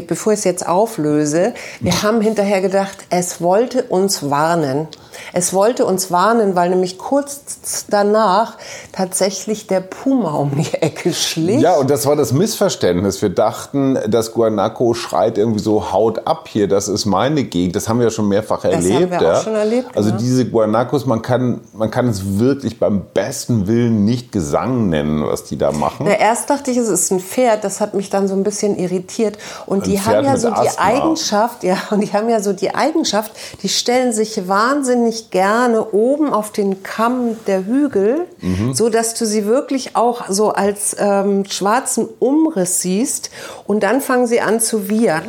bevor 0.00 0.32
ich 0.32 0.40
es 0.40 0.44
jetzt 0.44 0.66
auflöse, 0.66 1.54
wir 1.80 2.02
haben 2.02 2.20
hinterher 2.20 2.60
gedacht, 2.60 2.96
es 3.10 3.40
wollte 3.40 3.84
uns 3.84 4.30
warnen. 4.30 4.88
Es 5.32 5.52
wollte 5.52 5.84
uns 5.86 6.10
warnen, 6.10 6.54
weil 6.56 6.70
nämlich 6.70 6.98
kurz 6.98 7.86
danach 7.88 8.58
tatsächlich 8.92 9.66
der 9.66 9.80
Puma 9.80 10.34
um 10.34 10.56
die 10.56 10.74
Ecke 10.74 11.12
schlich. 11.12 11.60
Ja, 11.60 11.76
und 11.76 11.90
das 11.90 12.06
war 12.06 12.16
das 12.16 12.32
Missverständnis. 12.32 13.22
Wir 13.22 13.30
dachten, 13.30 13.98
das 14.08 14.32
Guanaco 14.32 14.94
schreit 14.94 15.38
irgendwie 15.38 15.60
so, 15.60 15.92
haut 15.92 16.26
ab 16.26 16.48
hier, 16.48 16.68
das 16.68 16.88
ist 16.88 17.06
meine 17.06 17.44
Gegend. 17.44 17.76
Das 17.76 17.88
haben 17.88 17.98
wir 17.98 18.06
ja 18.06 18.10
schon 18.10 18.28
mehrfach 18.28 18.62
das 18.62 18.72
erlebt. 18.72 18.94
Haben 18.94 19.10
wir 19.10 19.22
ja. 19.22 19.38
auch 19.38 19.42
schon 19.42 19.54
erlebt 19.54 19.92
also 19.94 20.10
ja. 20.10 20.16
diese 20.16 20.46
Guanacos, 20.46 21.06
man 21.06 21.22
kann, 21.22 21.60
man 21.72 21.90
kann 21.90 22.08
es 22.08 22.38
wirklich 22.38 22.78
beim 22.78 23.02
besten 23.14 23.66
Willen 23.66 24.04
nicht 24.04 24.32
Gesang 24.32 24.88
nennen, 24.88 25.26
was 25.26 25.44
die 25.44 25.56
da 25.56 25.72
machen. 25.72 26.06
Na, 26.08 26.14
erst 26.14 26.50
dachte 26.50 26.70
ich, 26.70 26.76
es 26.76 26.88
ist 26.88 27.10
ein 27.10 27.20
Pferd. 27.20 27.64
Das 27.64 27.80
hat 27.80 27.94
mich 27.94 28.10
dann 28.10 28.28
so 28.28 28.34
ein 28.34 28.42
bisschen 28.42 28.76
irritiert. 28.76 29.38
Und 29.66 29.86
die 29.86 30.00
haben 30.00 30.24
ja 30.24 30.36
so 30.36 30.50
die 30.50 30.68
Asthma. 30.68 30.84
Eigenschaft, 30.84 31.64
ja, 31.64 31.76
und 31.90 32.00
die 32.00 32.12
haben 32.12 32.28
ja 32.28 32.40
so 32.40 32.52
die 32.52 32.74
Eigenschaft, 32.74 33.32
die 33.62 33.68
stellen 33.68 34.12
sich 34.12 34.48
wahnsinnig 34.48 35.01
gerne 35.30 35.92
oben 35.92 36.32
auf 36.32 36.52
den 36.52 36.82
Kamm 36.82 37.36
der 37.46 37.66
Hügel, 37.66 38.26
mhm. 38.40 38.74
so 38.74 38.88
dass 38.88 39.14
du 39.14 39.26
sie 39.26 39.46
wirklich 39.46 39.96
auch 39.96 40.28
so 40.28 40.50
als 40.50 40.96
ähm, 40.98 41.44
schwarzen 41.44 42.08
Umriss 42.18 42.80
siehst. 42.80 43.30
Und 43.66 43.82
dann 43.82 44.00
fangen 44.00 44.26
sie 44.26 44.40
an 44.40 44.60
zu 44.60 44.88
wiehern. 44.88 45.24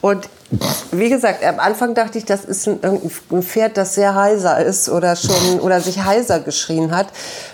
Und 0.00 0.28
wie 0.90 1.08
gesagt, 1.08 1.44
am 1.44 1.60
Anfang 1.60 1.94
dachte 1.94 2.18
ich, 2.18 2.24
das 2.24 2.44
ist 2.44 2.66
ein, 2.66 2.80
ein 3.30 3.42
Pferd, 3.42 3.76
das 3.76 3.94
sehr 3.94 4.14
heiser 4.14 4.58
ist 4.58 4.88
oder 4.88 5.14
schon 5.14 5.60
oder 5.60 5.80
sich 5.80 6.02
heiser 6.04 6.40
geschrien 6.40 6.94
hat, 6.94 7.08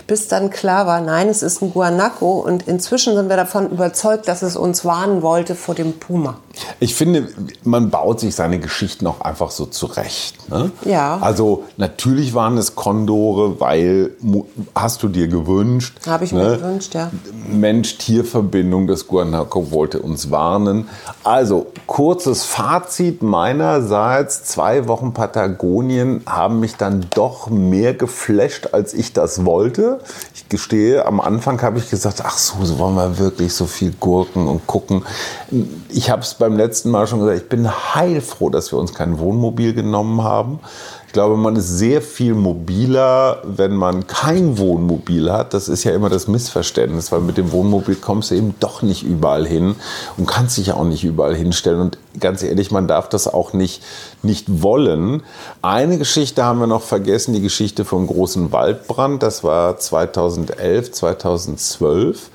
bis 0.07 0.27
dann 0.27 0.49
klar 0.49 0.87
war, 0.87 1.01
nein, 1.01 1.29
es 1.29 1.43
ist 1.43 1.61
ein 1.61 1.71
Guanaco 1.71 2.39
und 2.39 2.67
inzwischen 2.67 3.15
sind 3.15 3.29
wir 3.29 3.37
davon 3.37 3.69
überzeugt, 3.69 4.27
dass 4.27 4.41
es 4.41 4.55
uns 4.55 4.83
warnen 4.83 5.21
wollte 5.21 5.55
vor 5.55 5.75
dem 5.75 5.99
Puma. 5.99 6.39
Ich 6.79 6.95
finde, 6.95 7.27
man 7.63 7.89
baut 7.89 8.19
sich 8.19 8.35
seine 8.35 8.59
Geschichten 8.59 9.07
auch 9.07 9.21
einfach 9.21 9.51
so 9.51 9.65
zurecht. 9.65 10.49
Ne? 10.49 10.71
Ja. 10.85 11.17
Also 11.21 11.65
natürlich 11.77 12.33
waren 12.33 12.57
es 12.57 12.75
Kondore, 12.75 13.59
weil 13.59 14.11
hast 14.75 15.03
du 15.03 15.07
dir 15.07 15.27
gewünscht. 15.27 15.99
Habe 16.07 16.25
ich 16.25 16.31
ne? 16.31 16.43
mir 16.43 16.57
gewünscht, 16.57 16.95
ja. 16.95 17.11
Mensch-Tier-Verbindung, 17.49 18.87
das 18.87 19.07
Guanaco 19.07 19.71
wollte 19.71 19.99
uns 19.99 20.31
warnen. 20.31 20.89
Also 21.23 21.67
kurzes 21.85 22.43
Fazit 22.45 23.21
meinerseits, 23.21 24.43
zwei 24.43 24.87
Wochen 24.87 25.13
Patagonien 25.13 26.21
haben 26.25 26.59
mich 26.59 26.75
dann 26.75 27.05
doch 27.13 27.49
mehr 27.49 27.93
geflasht, 27.93 28.69
als 28.73 28.93
ich 28.93 29.13
das 29.13 29.45
wollte. 29.45 29.99
Ich 30.33 30.49
gestehe, 30.49 31.05
am 31.05 31.19
Anfang 31.19 31.61
habe 31.61 31.79
ich 31.79 31.89
gesagt, 31.89 32.21
ach 32.23 32.37
so, 32.37 32.63
so 32.63 32.79
wollen 32.79 32.95
wir 32.95 33.17
wirklich 33.19 33.53
so 33.53 33.65
viel 33.65 33.93
gurken 33.99 34.47
und 34.47 34.67
gucken. 34.67 35.03
Ich 35.89 36.09
habe 36.09 36.21
es 36.21 36.33
beim 36.47 36.57
letzten 36.57 36.91
Mal 36.91 37.07
schon 37.07 37.19
gesagt, 37.19 37.37
ich 37.37 37.49
bin 37.49 37.69
heilfroh, 37.69 38.49
dass 38.49 38.71
wir 38.71 38.79
uns 38.79 38.93
kein 38.93 39.19
Wohnmobil 39.19 39.73
genommen 39.73 40.23
haben. 40.23 40.59
Ich 41.07 41.13
glaube, 41.13 41.35
man 41.35 41.57
ist 41.57 41.77
sehr 41.77 42.01
viel 42.01 42.35
mobiler, 42.35 43.41
wenn 43.43 43.75
man 43.75 44.07
kein 44.07 44.57
Wohnmobil 44.57 45.31
hat. 45.31 45.53
Das 45.53 45.67
ist 45.67 45.83
ja 45.83 45.91
immer 45.91 46.09
das 46.09 46.27
Missverständnis, 46.27 47.11
weil 47.11 47.19
mit 47.19 47.37
dem 47.37 47.51
Wohnmobil 47.51 47.95
kommst 47.95 48.31
du 48.31 48.35
eben 48.35 48.55
doch 48.61 48.81
nicht 48.81 49.03
überall 49.03 49.45
hin 49.45 49.75
und 50.15 50.25
kannst 50.25 50.57
dich 50.57 50.71
auch 50.71 50.85
nicht 50.85 51.03
überall 51.03 51.35
hinstellen. 51.35 51.81
Und 51.81 51.97
ganz 52.19 52.43
ehrlich, 52.43 52.71
man 52.71 52.87
darf 52.87 53.09
das 53.09 53.27
auch 53.27 53.51
nicht, 53.51 53.83
nicht 54.23 54.61
wollen. 54.61 55.23
Eine 55.61 55.97
Geschichte 55.97 56.45
haben 56.45 56.59
wir 56.59 56.67
noch 56.67 56.83
vergessen, 56.83 57.33
die 57.33 57.41
Geschichte 57.41 57.83
vom 57.83 58.07
großen 58.07 58.53
Waldbrand. 58.53 59.21
Das 59.21 59.43
war 59.43 59.77
2011, 59.77 60.93
2012. 60.93 62.29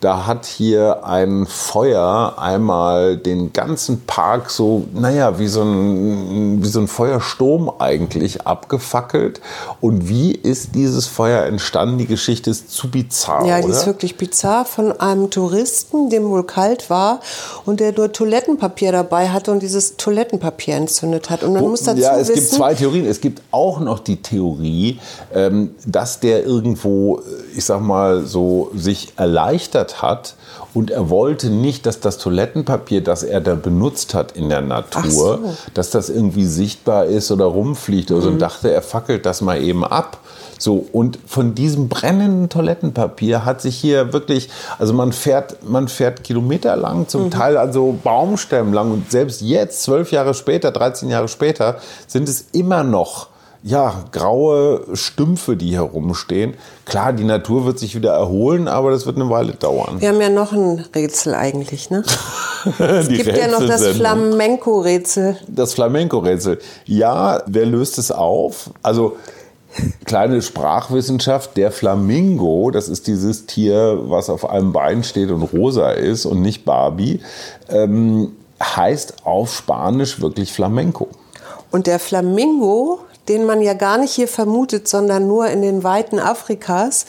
Da 0.00 0.26
hat 0.26 0.44
hier 0.44 1.06
ein 1.06 1.46
Feuer 1.46 2.34
einmal 2.36 3.16
den 3.16 3.54
ganzen 3.54 4.02
Park 4.02 4.50
so, 4.50 4.86
naja, 4.92 5.38
wie 5.38 5.46
so 5.46 5.62
ein, 5.62 6.62
wie 6.62 6.68
so 6.68 6.80
ein 6.80 6.88
Feuersturm 6.88 7.72
eigentlich 7.78 8.46
abgefackelt. 8.46 9.40
Und 9.80 10.08
wie 10.08 10.32
ist 10.32 10.74
dieses 10.74 11.06
Feuer 11.06 11.44
entstanden? 11.44 11.96
Die 11.96 12.06
Geschichte 12.06 12.50
ist 12.50 12.70
zu 12.70 12.90
bizarr. 12.90 13.46
Ja, 13.46 13.58
die 13.60 13.64
oder? 13.64 13.74
ist 13.74 13.86
wirklich 13.86 14.18
bizarr 14.18 14.66
von 14.66 14.92
einem 15.00 15.30
Touristen, 15.30 16.10
dem 16.10 16.28
wohl 16.28 16.44
kalt 16.44 16.90
war 16.90 17.20
und 17.64 17.80
der 17.80 17.92
nur 17.96 18.12
Toilettenpapier 18.12 18.92
dabei 18.92 19.30
hatte 19.30 19.52
und 19.52 19.62
dieses 19.62 19.96
Toilettenpapier 19.96 20.74
entzündet 20.76 21.30
hat. 21.30 21.42
Und 21.42 21.54
man 21.54 21.62
Wo, 21.62 21.68
muss 21.68 21.82
dazu 21.82 22.02
ja, 22.02 22.16
es 22.16 22.28
wissen, 22.28 22.40
gibt 22.40 22.48
zwei 22.48 22.74
Theorien. 22.74 23.06
Es 23.06 23.22
gibt 23.22 23.40
auch 23.50 23.80
noch 23.80 24.00
die 24.00 24.20
Theorie, 24.20 25.00
ähm, 25.32 25.74
dass 25.86 26.20
der 26.20 26.44
irgendwo, 26.44 27.22
ich 27.56 27.64
sag 27.64 27.80
mal, 27.80 28.26
so 28.26 28.70
sich 28.74 29.14
erleichtert 29.16 29.53
hat 30.02 30.34
und 30.74 30.90
er 30.90 31.08
wollte 31.08 31.50
nicht, 31.50 31.86
dass 31.86 32.00
das 32.00 32.18
Toilettenpapier, 32.18 33.02
das 33.02 33.22
er 33.22 33.40
da 33.40 33.54
benutzt 33.54 34.14
hat 34.14 34.32
in 34.32 34.48
der 34.48 34.60
Natur, 34.60 35.38
so. 35.42 35.54
dass 35.72 35.90
das 35.90 36.08
irgendwie 36.08 36.44
sichtbar 36.44 37.06
ist 37.06 37.30
oder 37.30 37.44
rumfliegt 37.44 38.10
mhm. 38.10 38.16
oder 38.16 38.24
so 38.24 38.30
und 38.30 38.38
dachte, 38.40 38.72
er 38.72 38.82
fackelt 38.82 39.24
das 39.24 39.40
mal 39.40 39.62
eben 39.62 39.84
ab. 39.84 40.18
So, 40.58 40.86
und 40.92 41.18
von 41.26 41.54
diesem 41.54 41.88
brennenden 41.88 42.48
Toilettenpapier 42.48 43.44
hat 43.44 43.60
sich 43.60 43.76
hier 43.76 44.12
wirklich, 44.12 44.50
also 44.78 44.94
man 44.94 45.12
fährt, 45.12 45.64
man 45.64 45.88
fährt 45.88 46.24
Kilometer 46.24 46.76
lang, 46.76 47.08
zum 47.08 47.24
mhm. 47.24 47.30
Teil 47.30 47.56
also 47.56 47.98
Baumstämmen 48.02 48.72
lang 48.72 48.90
und 48.90 49.10
selbst 49.10 49.42
jetzt, 49.42 49.82
zwölf 49.82 50.10
Jahre 50.12 50.34
später, 50.34 50.70
13 50.70 51.10
Jahre 51.10 51.28
später, 51.28 51.78
sind 52.06 52.28
es 52.28 52.46
immer 52.52 52.84
noch 52.84 53.28
ja, 53.66 54.04
graue 54.12 54.84
Stümpfe, 54.92 55.56
die 55.56 55.74
herumstehen. 55.74 56.52
Klar, 56.84 57.14
die 57.14 57.24
Natur 57.24 57.64
wird 57.64 57.78
sich 57.78 57.94
wieder 57.94 58.12
erholen, 58.12 58.68
aber 58.68 58.90
das 58.90 59.06
wird 59.06 59.16
eine 59.16 59.30
Weile 59.30 59.54
dauern. 59.54 60.02
Wir 60.02 60.10
haben 60.10 60.20
ja 60.20 60.28
noch 60.28 60.52
ein 60.52 60.84
Rätsel 60.94 61.34
eigentlich, 61.34 61.88
ne? 61.88 62.02
es 62.78 63.08
gibt 63.08 63.34
ja 63.34 63.48
noch 63.48 63.66
das 63.66 63.86
Flamenco-Rätsel. 63.86 65.38
Das 65.48 65.72
Flamenco-Rätsel. 65.72 66.58
Ja, 66.84 67.42
wer 67.46 67.64
löst 67.64 67.96
es 67.96 68.12
auf? 68.12 68.68
Also, 68.82 69.16
kleine 70.04 70.42
Sprachwissenschaft, 70.42 71.56
der 71.56 71.72
Flamingo, 71.72 72.70
das 72.70 72.90
ist 72.90 73.06
dieses 73.06 73.46
Tier, 73.46 73.98
was 74.02 74.28
auf 74.28 74.46
einem 74.46 74.74
Bein 74.74 75.04
steht 75.04 75.30
und 75.30 75.42
rosa 75.42 75.90
ist 75.90 76.26
und 76.26 76.42
nicht 76.42 76.66
Barbie, 76.66 77.20
ähm, 77.70 78.32
heißt 78.62 79.24
auf 79.24 79.54
Spanisch 79.54 80.20
wirklich 80.20 80.52
Flamenco. 80.52 81.08
Und 81.70 81.86
der 81.86 81.98
Flamingo, 81.98 83.00
den 83.28 83.44
man 83.44 83.60
ja 83.62 83.74
gar 83.74 83.98
nicht 83.98 84.12
hier 84.12 84.28
vermutet, 84.28 84.88
sondern 84.88 85.26
nur 85.26 85.46
in 85.48 85.62
den 85.62 85.82
Weiten 85.84 86.18
Afrikas, 86.18 87.06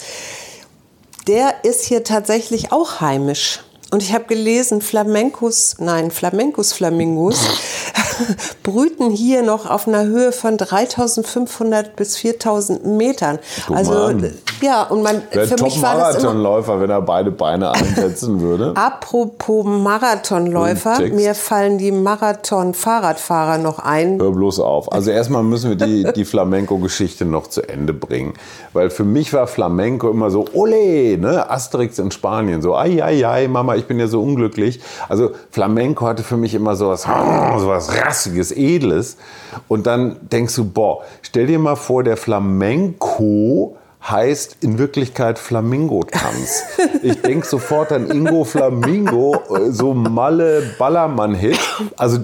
der 1.27 1.63
ist 1.63 1.83
hier 1.83 2.03
tatsächlich 2.03 2.71
auch 2.71 3.01
heimisch. 3.01 3.63
Und 3.91 4.01
ich 4.03 4.13
habe 4.13 4.25
gelesen, 4.25 4.81
Flamencos, 4.81 5.75
nein, 5.79 6.11
Flamencos 6.11 6.73
Flamingos 6.73 7.37
brüten 8.63 9.11
hier 9.11 9.43
noch 9.43 9.69
auf 9.69 9.87
einer 9.87 10.05
Höhe 10.05 10.31
von 10.31 10.57
3500 10.57 11.95
bis 11.95 12.17
4000 12.17 12.85
Metern. 12.85 13.39
Guck 13.67 13.77
also 13.77 14.11
ja, 14.61 14.83
und 14.83 15.03
man 15.03 15.21
Wäre 15.31 15.47
für 15.47 15.63
mich 15.63 15.81
war 15.81 15.97
das 15.97 16.15
Marathonläufer, 16.15 16.79
wenn 16.79 16.89
er 16.89 17.01
beide 17.01 17.31
Beine 17.31 17.71
einsetzen 17.71 18.41
würde. 18.41 18.73
Apropos 18.75 19.65
Marathonläufer, 19.65 20.99
mir 21.09 21.35
fallen 21.35 21.77
die 21.77 21.91
Marathon-Fahrradfahrer 21.91 23.57
noch 23.57 23.79
ein. 23.79 24.19
Hör 24.19 24.31
bloß 24.31 24.59
auf. 24.59 24.91
Also 24.91 25.11
erstmal 25.11 25.43
müssen 25.43 25.77
wir 25.77 25.87
die, 25.87 26.05
die 26.15 26.25
Flamenco-Geschichte 26.25 27.25
noch 27.25 27.47
zu 27.47 27.67
Ende 27.67 27.93
bringen. 27.93 28.33
Weil 28.73 28.89
für 28.89 29.03
mich 29.03 29.33
war 29.33 29.47
Flamenco 29.47 30.09
immer 30.09 30.29
so, 30.31 30.45
ole, 30.53 31.17
ne? 31.17 31.49
Asterix 31.49 31.99
in 31.99 32.11
Spanien, 32.11 32.61
so, 32.61 32.75
ai, 32.75 33.03
ai, 33.03 33.25
ai, 33.27 33.47
Mama, 33.47 33.75
ich 33.75 33.85
bin 33.85 33.99
ja 33.99 34.07
so 34.07 34.21
unglücklich. 34.21 34.79
Also 35.09 35.31
Flamenco 35.51 36.05
hatte 36.05 36.23
für 36.23 36.37
mich 36.37 36.53
immer 36.53 36.75
so 36.75 36.89
was, 36.89 37.07
so 38.13 38.31
was 38.31 38.35
Rassiges, 38.35 38.51
Edles. 38.51 39.17
Und 39.67 39.87
dann 39.87 40.17
denkst 40.21 40.55
du, 40.55 40.65
boah, 40.65 41.03
stell 41.21 41.47
dir 41.47 41.59
mal 41.59 41.75
vor, 41.75 42.03
der 42.03 42.17
Flamenco 42.17 43.77
heißt 44.07 44.57
in 44.61 44.77
Wirklichkeit 44.77 45.39
Flamingo-Tanz. 45.39 46.63
ich 47.01 47.21
denke 47.21 47.47
sofort 47.47 47.91
an 47.91 48.11
Ingo 48.11 48.43
Flamingo, 48.43 49.35
äh, 49.55 49.71
so 49.71 49.93
Malle 49.93 50.75
Ballermann-Hit. 50.77 51.57
Also 51.97 52.19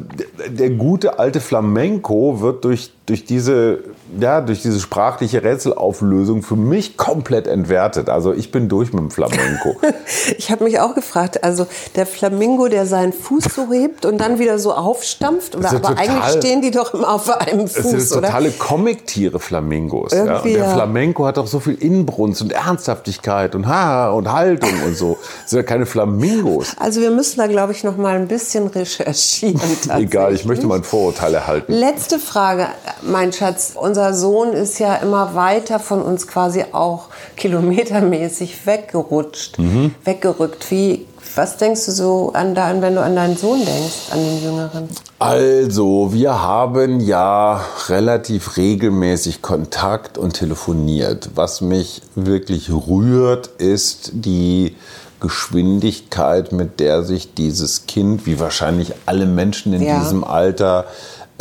der 0.47 0.69
gute 0.71 1.17
alte 1.17 1.39
Flamenco 1.39 2.39
wird 2.41 2.63
durch, 2.65 2.91
durch 3.05 3.25
diese 3.25 3.79
ja, 4.19 4.41
durch 4.41 4.61
diese 4.61 4.79
sprachliche 4.79 5.43
Rätselauflösung 5.43 6.43
für 6.43 6.55
mich 6.55 6.97
komplett 6.97 7.47
entwertet. 7.47 8.09
Also 8.09 8.33
ich 8.33 8.51
bin 8.51 8.67
durch 8.67 8.91
mit 8.91 8.99
dem 9.01 9.11
Flamenco. 9.11 9.77
ich 10.37 10.51
habe 10.51 10.65
mich 10.65 10.79
auch 10.79 10.95
gefragt, 10.95 11.43
also 11.43 11.65
der 11.95 12.05
Flamingo, 12.05 12.67
der 12.67 12.85
seinen 12.85 13.13
Fuß 13.13 13.45
so 13.55 13.71
hebt 13.71 14.05
und 14.05 14.17
dann 14.17 14.39
wieder 14.39 14.59
so 14.59 14.73
aufstampft, 14.73 15.55
oder 15.55 15.69
aber 15.69 15.81
total, 15.81 15.97
eigentlich 15.97 16.37
stehen 16.37 16.61
die 16.61 16.71
doch 16.71 16.93
immer 16.93 17.13
auf 17.13 17.29
einem 17.29 17.67
Fuß, 17.67 17.91
Das 17.91 18.09
sind 18.09 18.23
totale 18.23 18.51
Comic-Tiere, 18.51 19.39
Flamingos. 19.39 20.11
Ja? 20.11 20.39
Und 20.39 20.45
der 20.45 20.69
Flamenco 20.69 21.25
hat 21.25 21.37
auch 21.37 21.47
so 21.47 21.59
viel 21.59 21.75
Inbrunst 21.75 22.41
und 22.41 22.51
Ernsthaftigkeit 22.51 23.55
und 23.55 23.67
Haar 23.67 24.13
und 24.15 24.31
Haltung 24.31 24.73
und 24.85 24.97
so. 24.97 25.17
Das 25.41 25.51
sind 25.51 25.57
ja 25.57 25.63
keine 25.63 25.85
Flamingos. 25.85 26.75
Also 26.77 27.01
wir 27.01 27.11
müssen 27.11 27.39
da, 27.39 27.47
glaube 27.47 27.71
ich, 27.71 27.83
noch 27.83 27.97
mal 27.97 28.15
ein 28.15 28.27
bisschen 28.27 28.67
recherchieren. 28.67 29.61
Egal, 29.97 30.33
ich 30.33 30.45
möchte 30.45 30.67
mein 30.67 30.83
Vorurteil 30.83 31.33
erhalten. 31.33 31.71
Letzte 31.71 32.19
Frage, 32.19 32.67
mein 33.01 33.33
Schatz. 33.33 33.73
Unser 33.75 34.13
Sohn 34.13 34.53
ist 34.53 34.79
ja 34.79 34.95
immer 34.95 35.35
weiter 35.35 35.79
von 35.79 36.01
uns 36.01 36.27
quasi 36.27 36.65
auch 36.71 37.07
kilometermäßig 37.35 38.65
weggerutscht, 38.65 39.59
mhm. 39.59 39.95
weggerückt. 40.03 40.69
Wie, 40.71 41.05
was 41.35 41.57
denkst 41.57 41.85
du 41.85 41.91
so 41.91 42.31
an 42.33 42.55
dein, 42.55 42.81
wenn 42.81 42.95
du 42.95 43.01
an 43.01 43.15
deinen 43.15 43.37
Sohn 43.37 43.59
denkst, 43.63 44.11
an 44.11 44.19
den 44.19 44.43
Jüngeren? 44.43 44.89
Also, 45.19 46.13
wir 46.13 46.41
haben 46.41 46.99
ja 46.99 47.61
relativ 47.87 48.57
regelmäßig 48.57 49.41
Kontakt 49.41 50.17
und 50.17 50.33
telefoniert. 50.33 51.31
Was 51.35 51.61
mich 51.61 52.01
wirklich 52.15 52.69
rührt, 52.69 53.47
ist 53.57 54.11
die 54.13 54.75
Geschwindigkeit, 55.21 56.51
mit 56.51 56.79
der 56.79 57.03
sich 57.03 57.33
dieses 57.35 57.85
Kind, 57.85 58.25
wie 58.25 58.39
wahrscheinlich 58.39 58.93
alle 59.05 59.27
Menschen 59.27 59.71
in 59.73 59.83
ja. 59.83 59.99
diesem 59.99 60.23
Alter, 60.23 60.85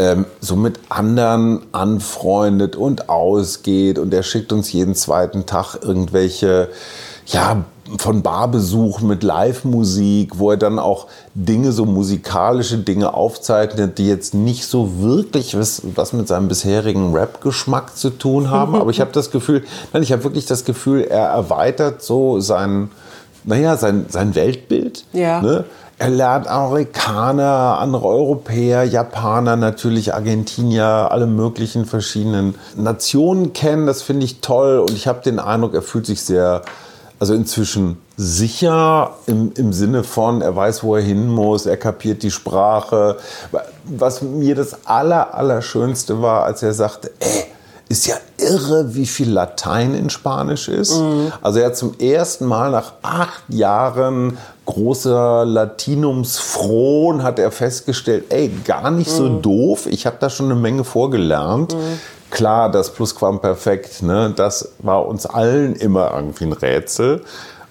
ähm, 0.01 0.25
so 0.41 0.57
mit 0.57 0.81
anderen 0.89 1.61
anfreundet 1.73 2.75
und 2.75 3.11
ausgeht 3.11 3.99
und 3.99 4.15
er 4.15 4.23
schickt 4.23 4.51
uns 4.51 4.73
jeden 4.73 4.95
zweiten 4.95 5.45
Tag 5.45 5.77
irgendwelche, 5.83 6.71
ja, 7.27 7.65
von 7.99 8.23
Barbesuch 8.23 9.03
mit 9.03 9.23
Live-Musik, 9.23 10.39
wo 10.39 10.53
er 10.53 10.57
dann 10.57 10.79
auch 10.79 11.09
Dinge, 11.35 11.73
so 11.73 11.85
musikalische 11.85 12.79
Dinge 12.79 13.13
aufzeichnet, 13.13 13.99
die 13.99 14.07
jetzt 14.07 14.33
nicht 14.33 14.65
so 14.65 15.01
wirklich 15.03 15.59
was, 15.59 15.83
was 15.95 16.15
mit 16.15 16.29
seinem 16.29 16.49
bisherigen 16.49 17.13
Rap-Geschmack 17.13 17.95
zu 17.95 18.09
tun 18.09 18.49
haben. 18.49 18.77
Aber 18.77 18.91
ich 18.91 19.01
habe 19.01 19.13
das 19.13 19.31
Gefühl, 19.31 19.65
nein, 19.93 20.03
ich 20.03 20.13
habe 20.13 20.25
wirklich 20.25 20.47
das 20.47 20.65
Gefühl, 20.65 21.03
er 21.03 21.27
erweitert 21.27 22.01
so 22.01 22.41
sein, 22.41 22.91
naja, 23.45 23.77
sein, 23.77 24.07
sein 24.09 24.35
Weltbild. 24.35 25.05
Ja. 25.13 25.43
Ne? 25.43 25.65
Er 26.01 26.09
lernt 26.09 26.49
Amerikaner, 26.49 27.77
andere 27.79 28.07
Europäer, 28.07 28.85
Japaner, 28.85 29.57
natürlich 29.57 30.15
Argentinier, 30.15 31.09
alle 31.11 31.27
möglichen 31.27 31.85
verschiedenen 31.85 32.55
Nationen 32.75 33.53
kennen. 33.53 33.87
Das 33.87 34.01
finde 34.01 34.25
ich 34.25 34.41
toll 34.41 34.79
und 34.79 34.93
ich 34.93 35.07
habe 35.07 35.21
den 35.23 35.39
Eindruck, 35.39 35.75
er 35.75 35.83
fühlt 35.83 36.07
sich 36.07 36.23
sehr, 36.23 36.63
also 37.19 37.35
inzwischen 37.35 37.99
sicher 38.17 39.11
im, 39.27 39.53
im 39.57 39.75
Sinne 39.75 40.03
von, 40.03 40.41
er 40.41 40.57
weiß, 40.57 40.83
wo 40.85 40.97
er 40.97 41.03
hin 41.03 41.29
muss, 41.29 41.67
er 41.67 41.77
kapiert 41.77 42.23
die 42.23 42.31
Sprache. 42.31 43.19
Was 43.85 44.23
mir 44.23 44.55
das 44.55 44.87
Aller, 44.87 45.35
Allerschönste 45.35 46.23
war, 46.23 46.45
als 46.45 46.63
er 46.63 46.73
sagte, 46.73 47.11
ey, 47.19 47.45
ist 47.91 48.07
ja 48.07 48.15
irre, 48.39 48.95
wie 48.95 49.05
viel 49.05 49.31
Latein 49.31 49.95
in 49.95 50.11
Spanisch 50.11 50.69
ist. 50.69 50.97
Mhm. 50.97 51.33
Also 51.43 51.59
er 51.59 51.67
hat 51.67 51.77
zum 51.77 51.99
ersten 51.99 52.47
Mal 52.47 52.71
nach 52.71 52.93
acht 53.03 53.43
Jahren 53.49 54.39
großer 54.71 55.45
Latinumsfrohn 55.45 57.23
hat 57.23 57.39
er 57.39 57.51
festgestellt, 57.51 58.25
ey, 58.31 58.51
gar 58.65 58.91
nicht 58.91 59.11
so 59.11 59.25
mhm. 59.25 59.43
doof. 59.43 59.87
Ich 59.87 60.07
habe 60.07 60.17
da 60.21 60.31
schon 60.31 60.47
eine 60.47 60.61
Menge 60.61 60.85
vorgelernt. 60.85 61.75
Mhm. 61.75 62.01
Klar, 62.31 62.71
das 62.71 62.95
Plusquamperfekt, 62.95 64.03
ne, 64.03 64.33
das 64.35 64.73
war 64.79 65.07
uns 65.07 65.27
allen 65.27 65.75
immer 65.75 66.13
irgendwie 66.15 66.45
ein 66.45 66.53
Rätsel. 66.53 67.23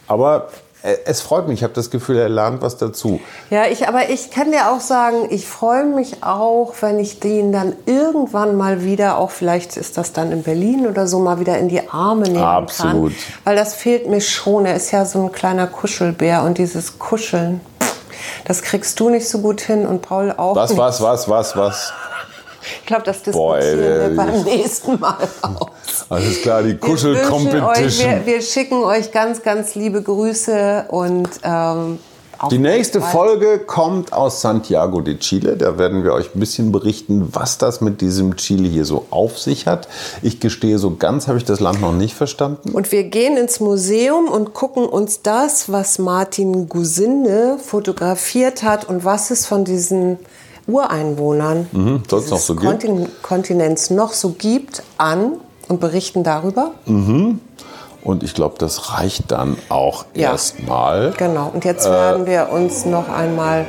Aber 0.07 0.49
es 0.81 1.19
freut 1.21 1.47
mich, 1.47 1.59
ich 1.59 1.63
habe 1.63 1.73
das 1.73 1.89
Gefühl, 1.89 2.17
er 2.17 2.29
lernt 2.29 2.61
was 2.61 2.77
dazu. 2.77 3.19
Ja, 3.49 3.65
ich, 3.65 3.87
aber 3.89 4.09
ich 4.09 4.31
kann 4.31 4.51
dir 4.51 4.71
auch 4.71 4.79
sagen, 4.79 5.27
ich 5.29 5.45
freue 5.45 5.83
mich 5.83 6.23
auch, 6.23 6.73
wenn 6.79 6.99
ich 6.99 7.19
den 7.19 7.51
dann 7.51 7.73
irgendwann 7.85 8.55
mal 8.55 8.83
wieder, 8.83 9.17
auch 9.17 9.29
vielleicht 9.29 9.75
ist 9.75 9.97
das 9.97 10.13
dann 10.13 10.31
in 10.31 10.43
Berlin 10.43 10.87
oder 10.87 11.05
so, 11.05 11.19
mal 11.19 11.39
wieder 11.41 11.57
in 11.57 11.67
die 11.67 11.89
Arme 11.89 12.23
nehmen 12.23 12.43
Absolut. 12.43 13.11
kann. 13.11 13.33
Weil 13.43 13.55
das 13.57 13.75
fehlt 13.75 14.07
mir 14.07 14.21
schon. 14.21 14.65
Er 14.65 14.75
ist 14.75 14.91
ja 14.91 15.03
so 15.03 15.21
ein 15.21 15.31
kleiner 15.33 15.67
Kuschelbär 15.67 16.43
und 16.43 16.57
dieses 16.57 16.97
Kuscheln, 16.97 17.59
das 18.45 18.61
kriegst 18.61 18.97
du 19.01 19.09
nicht 19.09 19.27
so 19.27 19.39
gut 19.39 19.59
hin 19.59 19.85
und 19.85 20.01
Paul 20.01 20.33
auch 20.37 20.55
was, 20.55 20.69
nicht. 20.69 20.79
Was, 20.79 21.01
was, 21.01 21.27
was, 21.27 21.55
was, 21.55 21.57
was? 21.57 21.93
Ich 22.81 22.85
glaube, 22.85 23.03
das 23.03 23.23
diskutieren 23.23 23.33
Boah, 23.33 23.59
wir 23.59 24.15
beim 24.15 24.43
nächsten 24.43 24.99
Mal 24.99 25.17
aus. 25.41 25.68
Alles 26.09 26.41
klar, 26.41 26.63
die 26.63 26.75
Kuschel-Competition. 26.75 28.09
Wir, 28.09 28.25
wir, 28.25 28.41
schicken 28.41 28.83
euch 28.83 29.11
ganz, 29.11 29.41
ganz 29.43 29.75
liebe 29.75 30.01
Grüße 30.01 30.85
und 30.89 31.29
ähm, 31.43 31.99
die 32.51 32.57
nächste 32.57 33.01
Folge 33.01 33.59
kommt 33.59 34.13
aus 34.13 34.39
Santiago 34.39 35.01
de 35.01 35.17
Chile. 35.17 35.57
Da 35.57 35.77
werden 35.77 36.05
wir 36.05 36.13
euch 36.13 36.33
ein 36.33 36.39
bisschen 36.39 36.71
berichten, 36.71 37.27
was 37.33 37.57
das 37.57 37.81
mit 37.81 37.99
diesem 37.99 38.37
Chile 38.37 38.69
hier 38.69 38.85
so 38.85 39.05
auf 39.09 39.37
sich 39.37 39.67
hat. 39.67 39.89
Ich 40.21 40.39
gestehe, 40.39 40.79
so 40.79 40.95
ganz 40.95 41.27
habe 41.27 41.37
ich 41.37 41.43
das 41.43 41.59
Land 41.59 41.81
noch 41.81 41.91
nicht 41.91 42.15
verstanden. 42.15 42.71
Und 42.71 42.93
wir 42.93 43.03
gehen 43.03 43.35
ins 43.35 43.59
Museum 43.59 44.29
und 44.29 44.53
gucken 44.53 44.85
uns 44.85 45.21
das, 45.21 45.69
was 45.69 45.99
Martin 45.99 46.69
Gusinde 46.69 47.57
fotografiert 47.61 48.63
hat 48.63 48.87
und 48.87 49.03
was 49.03 49.31
es 49.31 49.45
von 49.45 49.65
diesen 49.65 50.17
Ureinwohnern 50.65 51.67
mhm, 51.71 52.03
noch 52.09 52.21
so 52.21 52.55
Kontin 52.55 53.09
Kontinents 53.21 53.89
noch 53.89 54.13
so 54.13 54.29
gibt, 54.29 54.83
an 54.97 55.33
und 55.69 55.79
berichten 55.79 56.23
darüber. 56.23 56.71
Mhm. 56.85 57.39
Und 58.03 58.23
ich 58.23 58.33
glaube, 58.33 58.55
das 58.57 58.93
reicht 58.93 59.31
dann 59.31 59.57
auch 59.69 60.05
ja. 60.13 60.31
erstmal. 60.31 61.13
Genau. 61.17 61.51
Und 61.53 61.63
jetzt 61.63 61.85
äh, 61.85 61.91
werden 61.91 62.25
wir 62.25 62.49
uns 62.51 62.85
noch 62.85 63.09
einmal 63.09 63.65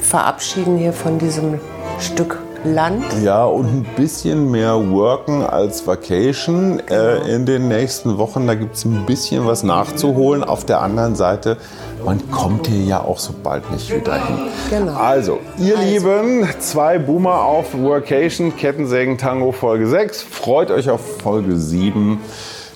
verabschieden 0.00 0.78
hier 0.78 0.92
von 0.92 1.18
diesem 1.18 1.58
Stück 1.98 2.38
Land. 2.64 3.04
Ja, 3.22 3.44
und 3.44 3.66
ein 3.66 3.86
bisschen 3.96 4.50
mehr 4.50 4.90
Worken 4.90 5.42
als 5.42 5.86
Vacation 5.86 6.78
äh, 6.80 6.82
genau. 6.86 7.24
in 7.26 7.46
den 7.46 7.68
nächsten 7.68 8.18
Wochen. 8.18 8.46
Da 8.46 8.54
gibt 8.54 8.76
es 8.76 8.84
ein 8.84 9.04
bisschen 9.06 9.46
was 9.46 9.62
nachzuholen. 9.62 10.44
Auf 10.44 10.64
der 10.64 10.80
anderen 10.80 11.16
Seite, 11.16 11.56
man 12.04 12.30
kommt 12.30 12.68
hier 12.68 12.84
ja 12.84 13.00
auch 13.02 13.18
so 13.18 13.34
bald 13.42 13.70
nicht 13.72 13.94
wieder 13.94 14.14
hin. 14.14 14.38
Genau. 14.70 14.94
Also, 14.94 15.40
ihr 15.58 15.78
also. 15.78 15.90
Lieben, 15.90 16.48
zwei 16.60 16.98
Boomer 16.98 17.42
auf 17.42 17.74
Workation, 17.74 18.56
Kettensägen 18.56 19.18
Tango 19.18 19.52
Folge 19.52 19.88
6. 19.88 20.22
Freut 20.22 20.70
euch 20.70 20.88
auf 20.88 21.00
Folge 21.22 21.56
7. 21.56 22.20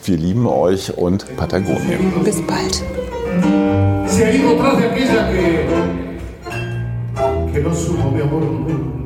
Wir 0.05 0.16
lieben 0.16 0.46
euch 0.46 0.96
und 0.96 1.37
Patagonien. 1.37 2.12
Bis 2.25 2.40
bald. 2.42 2.83
que 7.57 7.62
no 7.62 7.72
supo 7.72 8.11
mi 8.11 8.20
amor 8.20 8.42
nunca 8.42 8.86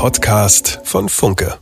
Podcast 0.00 0.80
von 0.82 1.10
Funke. 1.10 1.58